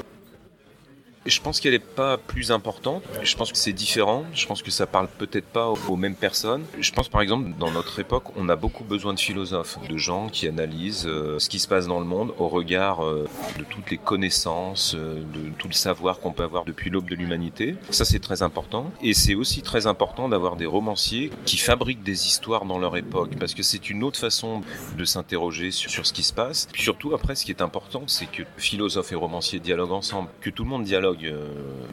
[1.27, 3.03] Je pense qu'elle n'est pas plus importante.
[3.21, 4.25] Je pense que c'est différent.
[4.33, 6.63] Je pense que ça parle peut-être pas aux, mêmes personnes.
[6.79, 10.29] Je pense par exemple, dans notre époque, on a beaucoup besoin de philosophes, de gens
[10.29, 13.27] qui analysent euh, ce qui se passe dans le monde au regard euh,
[13.59, 17.13] de toutes les connaissances, euh, de tout le savoir qu'on peut avoir depuis l'aube de
[17.13, 17.75] l'humanité.
[17.91, 18.91] Ça, c'est très important.
[19.03, 23.35] Et c'est aussi très important d'avoir des romanciers qui fabriquent des histoires dans leur époque,
[23.39, 24.61] parce que c'est une autre façon
[24.97, 26.67] de s'interroger sur, sur ce qui se passe.
[26.73, 30.49] Puis surtout, après, ce qui est important, c'est que philosophes et romanciers dialoguent ensemble, que
[30.49, 31.10] tout le monde dialogue.
[31.23, 31.47] Euh,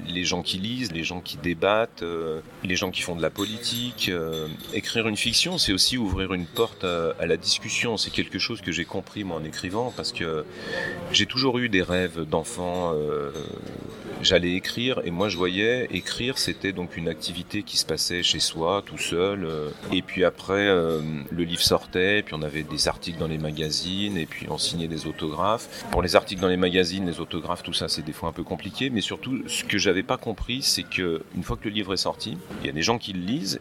[0.07, 3.31] les gens qui lisent, les gens qui débattent, euh, les gens qui font de la
[3.31, 4.09] politique.
[4.09, 7.97] euh, écrire une fiction, c'est aussi ouvrir une porte à, la discussion.
[7.97, 10.45] C'est quelque chose que j'ai compris moi en écrivant, parce que
[11.13, 12.95] j'ai toujours eu des rêves d'enfant.
[14.21, 18.41] J'allais écrire et moi je voyais écrire c'était donc une activité qui se passait chez
[18.41, 21.01] soi tout seul euh, et puis après euh,
[21.31, 24.89] le livre sortait puis on avait des articles dans les magazines et puis on signait
[24.89, 25.85] des autographes.
[25.93, 28.43] Pour les articles dans les magazines les autographes tout ça c'est des fois un peu
[28.43, 31.95] compliqué mais surtout ce que j'avais pas compris c'est que une fois que le livre
[31.95, 33.61] est sorti il y a des gens qui le lisent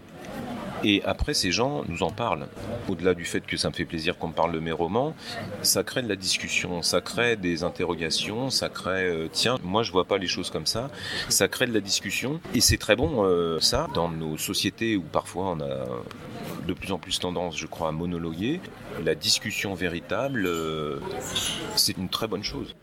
[0.84, 2.48] et après, ces gens nous en parlent.
[2.88, 5.16] Au-delà du fait que ça me fait plaisir qu'on me parle de mes romans,
[5.62, 9.92] ça crée de la discussion, ça crée des interrogations, ça crée, euh, tiens, moi je
[9.92, 10.90] vois pas les choses comme ça,
[11.30, 12.40] ça crée de la discussion.
[12.54, 15.86] Et c'est très bon, euh, ça, dans nos sociétés où parfois on a
[16.68, 18.60] de plus en plus tendance, je crois, à monologuer,
[19.04, 21.00] la discussion véritable, euh,
[21.76, 22.76] c'est une très bonne chose.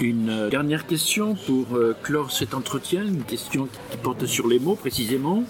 [0.00, 4.58] Une euh, dernière question pour euh, clore cet entretien, une question qui porte sur les
[4.58, 5.44] mots précisément.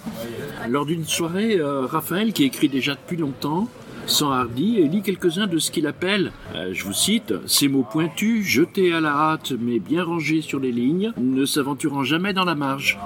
[0.69, 3.69] Lors d'une soirée, euh, Raphaël, qui écrit déjà depuis longtemps,
[4.07, 6.33] s'enhardit et lit quelques-uns de ce qu'il appelle,
[6.73, 10.73] je vous cite, ces mots pointus, jetés à la hâte mais bien rangés sur les
[10.73, 12.99] lignes, ne s'aventurant jamais dans la marge.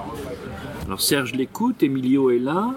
[0.87, 2.73] Alors Serge l'écoute, Emilio est là,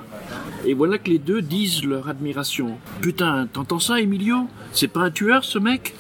[0.65, 2.79] et voilà que les deux disent leur admiration.
[3.01, 4.47] Putain, t'entends ça, Emilio?
[4.73, 5.95] C'est pas un tueur, ce mec?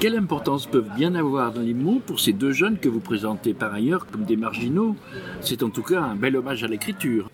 [0.00, 3.54] Quelle importance peuvent bien avoir dans les mots pour ces deux jeunes que vous présentez
[3.54, 4.96] par ailleurs comme des marginaux?
[5.40, 7.30] C'est en tout cas un bel hommage à l'écriture.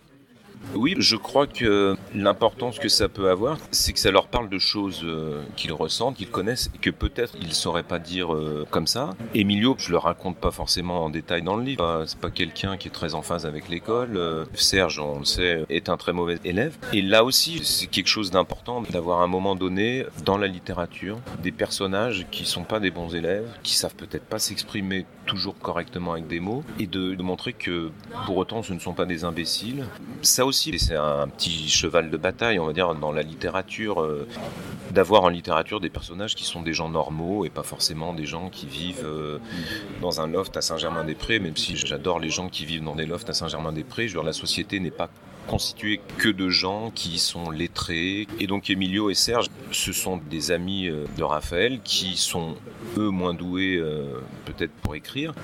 [0.75, 4.59] Oui, je crois que l'importance que ça peut avoir, c'est que ça leur parle de
[4.59, 8.67] choses euh, qu'ils ressentent, qu'ils connaissent, et que peut-être ils ne sauraient pas dire euh,
[8.71, 9.11] comme ça.
[9.35, 11.85] Emilio, je le raconte pas forcément en détail dans le livre.
[11.85, 14.17] Euh, C'est pas quelqu'un qui est très en phase avec l'école.
[14.17, 16.77] Euh, Serge, on le sait, est un très mauvais élève.
[16.93, 21.19] Et là aussi, c'est quelque chose d'important d'avoir à un moment donné dans la littérature
[21.43, 26.13] des personnages qui sont pas des bons élèves, qui savent peut-être pas s'exprimer toujours correctement
[26.13, 27.91] avec des mots, et de, de montrer que
[28.27, 29.85] pour autant ce ne sont pas des imbéciles.
[30.23, 34.29] Ça aussi, c'est un petit cheval de bataille, on va dire, dans la littérature, euh,
[34.91, 38.51] d'avoir en littérature des personnages qui sont des gens normaux et pas forcément des gens
[38.51, 39.39] qui vivent euh,
[40.01, 43.31] dans un loft à Saint-Germain-des-Prés, même si j'adore les gens qui vivent dans des lofts
[43.31, 44.09] à Saint-Germain-des-Prés.
[44.09, 45.09] Je veux dire, la société n'est pas
[45.51, 48.29] constituée que de gens qui sont lettrés.
[48.39, 52.55] Et donc Emilio et Serge, ce sont des amis euh, de Raphaël qui sont
[52.97, 55.35] eux moins doués euh, peut-être pour écrire,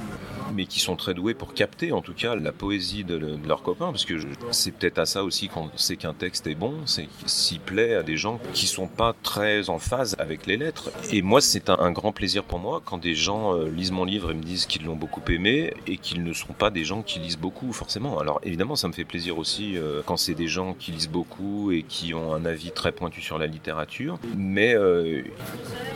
[0.54, 3.48] mais qui sont très doués pour capter en tout cas la poésie de, le- de
[3.48, 4.14] leurs copains, parce que
[4.52, 8.04] c'est peut-être à ça aussi qu'on sait qu'un texte est bon, c'est s'il plaît à
[8.04, 10.90] des gens qui sont pas très en phase avec les lettres.
[11.10, 14.30] Et moi, c'est un, grand plaisir pour moi quand des gens euh, lisent mon livre
[14.30, 17.18] et me disent qu'ils l'ont beaucoup aimé et qu'ils ne sont pas des gens qui
[17.18, 18.20] lisent beaucoup forcément.
[18.20, 21.82] Alors évidemment, ça me fait plaisir aussi quand c'est des gens qui lisent beaucoup et
[21.82, 25.22] qui ont un avis très pointu sur la littérature, mais euh,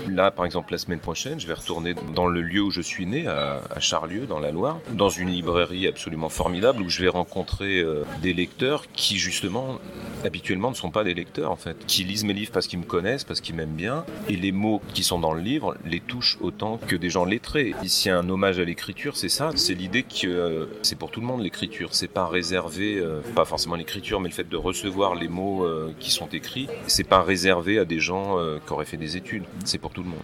[0.09, 3.07] Là, par exemple, la semaine prochaine, je vais retourner dans le lieu où je suis
[3.07, 7.09] né, à, à Charlieu, dans la Loire, dans une librairie absolument formidable où je vais
[7.09, 9.79] rencontrer euh, des lecteurs qui, justement,
[10.25, 12.85] habituellement ne sont pas des lecteurs, en fait, qui lisent mes livres parce qu'ils me
[12.85, 16.39] connaissent, parce qu'ils m'aiment bien, et les mots qui sont dans le livre les touchent
[16.41, 17.75] autant que des gens lettrés.
[17.83, 21.27] Ici, un hommage à l'écriture, c'est ça, c'est l'idée que euh, c'est pour tout le
[21.27, 25.29] monde l'écriture, c'est pas réservé, euh, pas forcément l'écriture, mais le fait de recevoir les
[25.29, 28.97] mots euh, qui sont écrits, c'est pas réservé à des gens euh, qui auraient fait
[28.97, 30.21] des études, c'est pour tout le monde.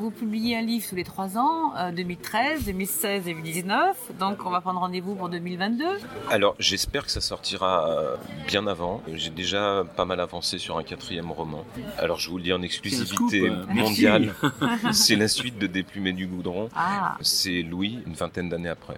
[0.00, 4.50] Vous publiez un livre tous les trois ans, euh, 2013, 2016 et 2019, donc on
[4.50, 5.84] va prendre rendez-vous pour 2022.
[6.30, 9.02] Alors, j'espère que ça sortira euh, bien avant.
[9.12, 11.66] J'ai déjà pas mal avancé sur un quatrième roman.
[11.98, 14.34] Alors, je vous le dis en exclusivité scoop, euh, mondiale.
[14.92, 16.70] C'est la suite de Déplumer du goudron.
[16.74, 18.96] Ah, C'est Louis, une vingtaine d'années après.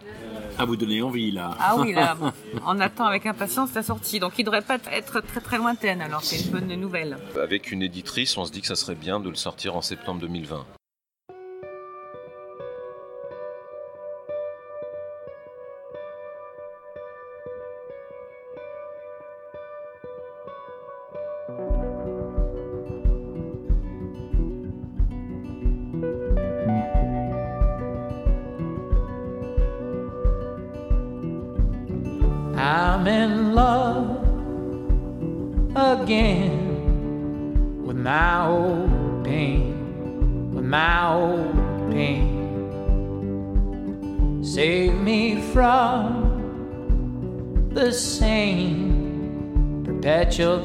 [0.56, 1.56] À vous donner envie là.
[1.58, 2.16] Ah oui, là,
[2.64, 4.20] on attend avec impatience la sortie.
[4.20, 7.18] Donc il devrait pas être très très lointaine, alors c'est une bonne nouvelle.
[7.42, 10.20] Avec une éditrice, on se dit que ça serait bien de le sortir en septembre
[10.20, 10.64] 2020.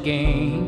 [0.07, 0.66] game.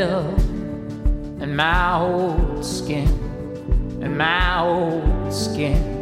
[0.00, 3.08] And my old skin,
[4.00, 5.96] and my old skin.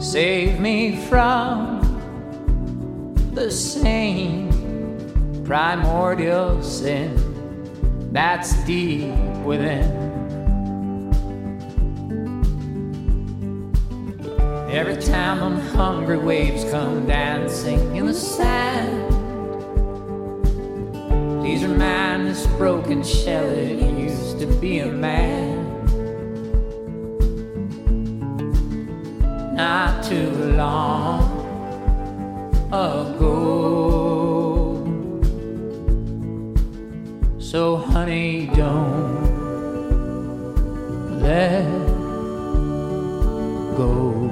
[0.00, 1.80] Save me from
[3.34, 4.48] the same
[5.44, 7.16] primordial sin
[8.12, 9.12] that's deep
[9.44, 9.84] within.
[14.70, 19.09] Every time I'm hungry waves come dancing in the sand.
[21.50, 25.66] Please remind this broken shell it used to be a man.
[29.56, 31.24] Not too long
[32.68, 33.26] ago.
[37.40, 39.18] So, honey, don't
[41.20, 41.64] let
[43.76, 44.30] go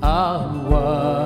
[0.00, 1.21] of what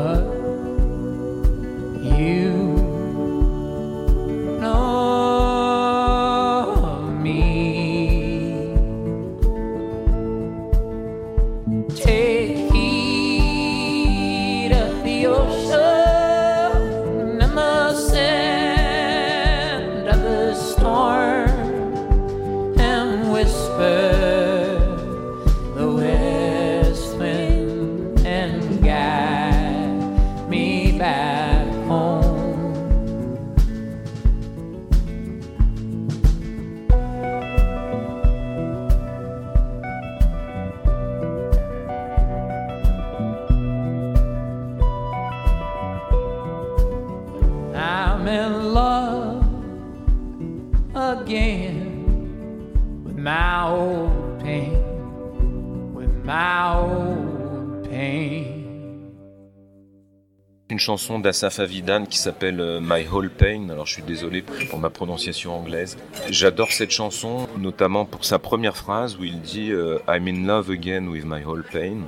[60.69, 63.69] Une chanson d'Asaf Avidan qui s'appelle euh, My Whole Pain.
[63.71, 65.97] Alors je suis désolé pour ma prononciation anglaise.
[66.29, 70.69] J'adore cette chanson, notamment pour sa première phrase où il dit euh, I'm in love
[70.71, 71.99] again with my whole pain.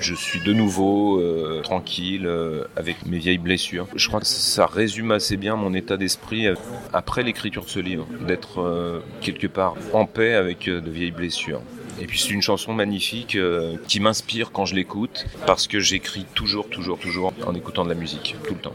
[0.00, 2.28] Je suis de nouveau euh, tranquille
[2.74, 3.86] avec mes vieilles blessures.
[3.94, 6.48] Je crois que ça résume assez bien mon état d'esprit
[6.92, 11.62] après l'écriture de ce livre, d'être quelque part en paix avec de vieilles blessures.
[12.00, 16.24] Et puis c'est une chanson magnifique euh, qui m'inspire quand je l'écoute parce que j'écris
[16.34, 18.74] toujours, toujours, toujours en écoutant de la musique, tout le temps.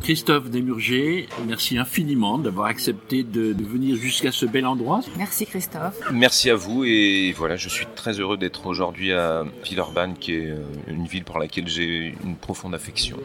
[0.00, 5.00] Christophe Desmurger, merci infiniment d'avoir accepté de, de venir jusqu'à ce bel endroit.
[5.18, 6.00] Merci Christophe.
[6.10, 10.50] Merci à vous et voilà, je suis très heureux d'être aujourd'hui à Villeurbanne qui est
[10.50, 13.18] euh, une ville pour laquelle j'ai une profonde affection.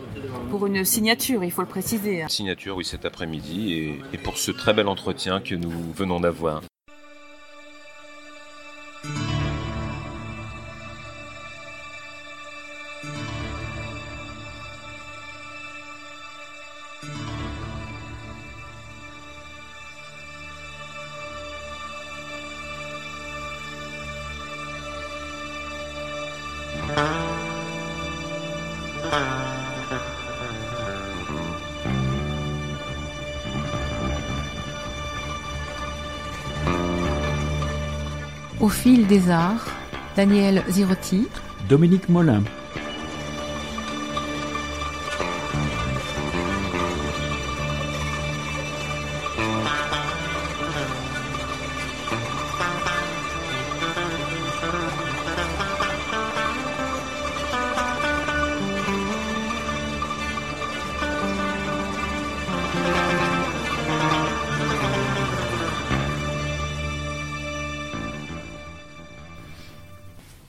[0.50, 2.24] Pour une signature, il faut le préciser.
[2.24, 2.28] hein.
[2.28, 6.62] Signature, oui, cet après-midi et, et pour ce très bel entretien que nous venons d'avoir.
[39.06, 39.68] Des arts,
[40.16, 41.28] Daniel Zirotti,
[41.70, 42.44] Dominique Molin.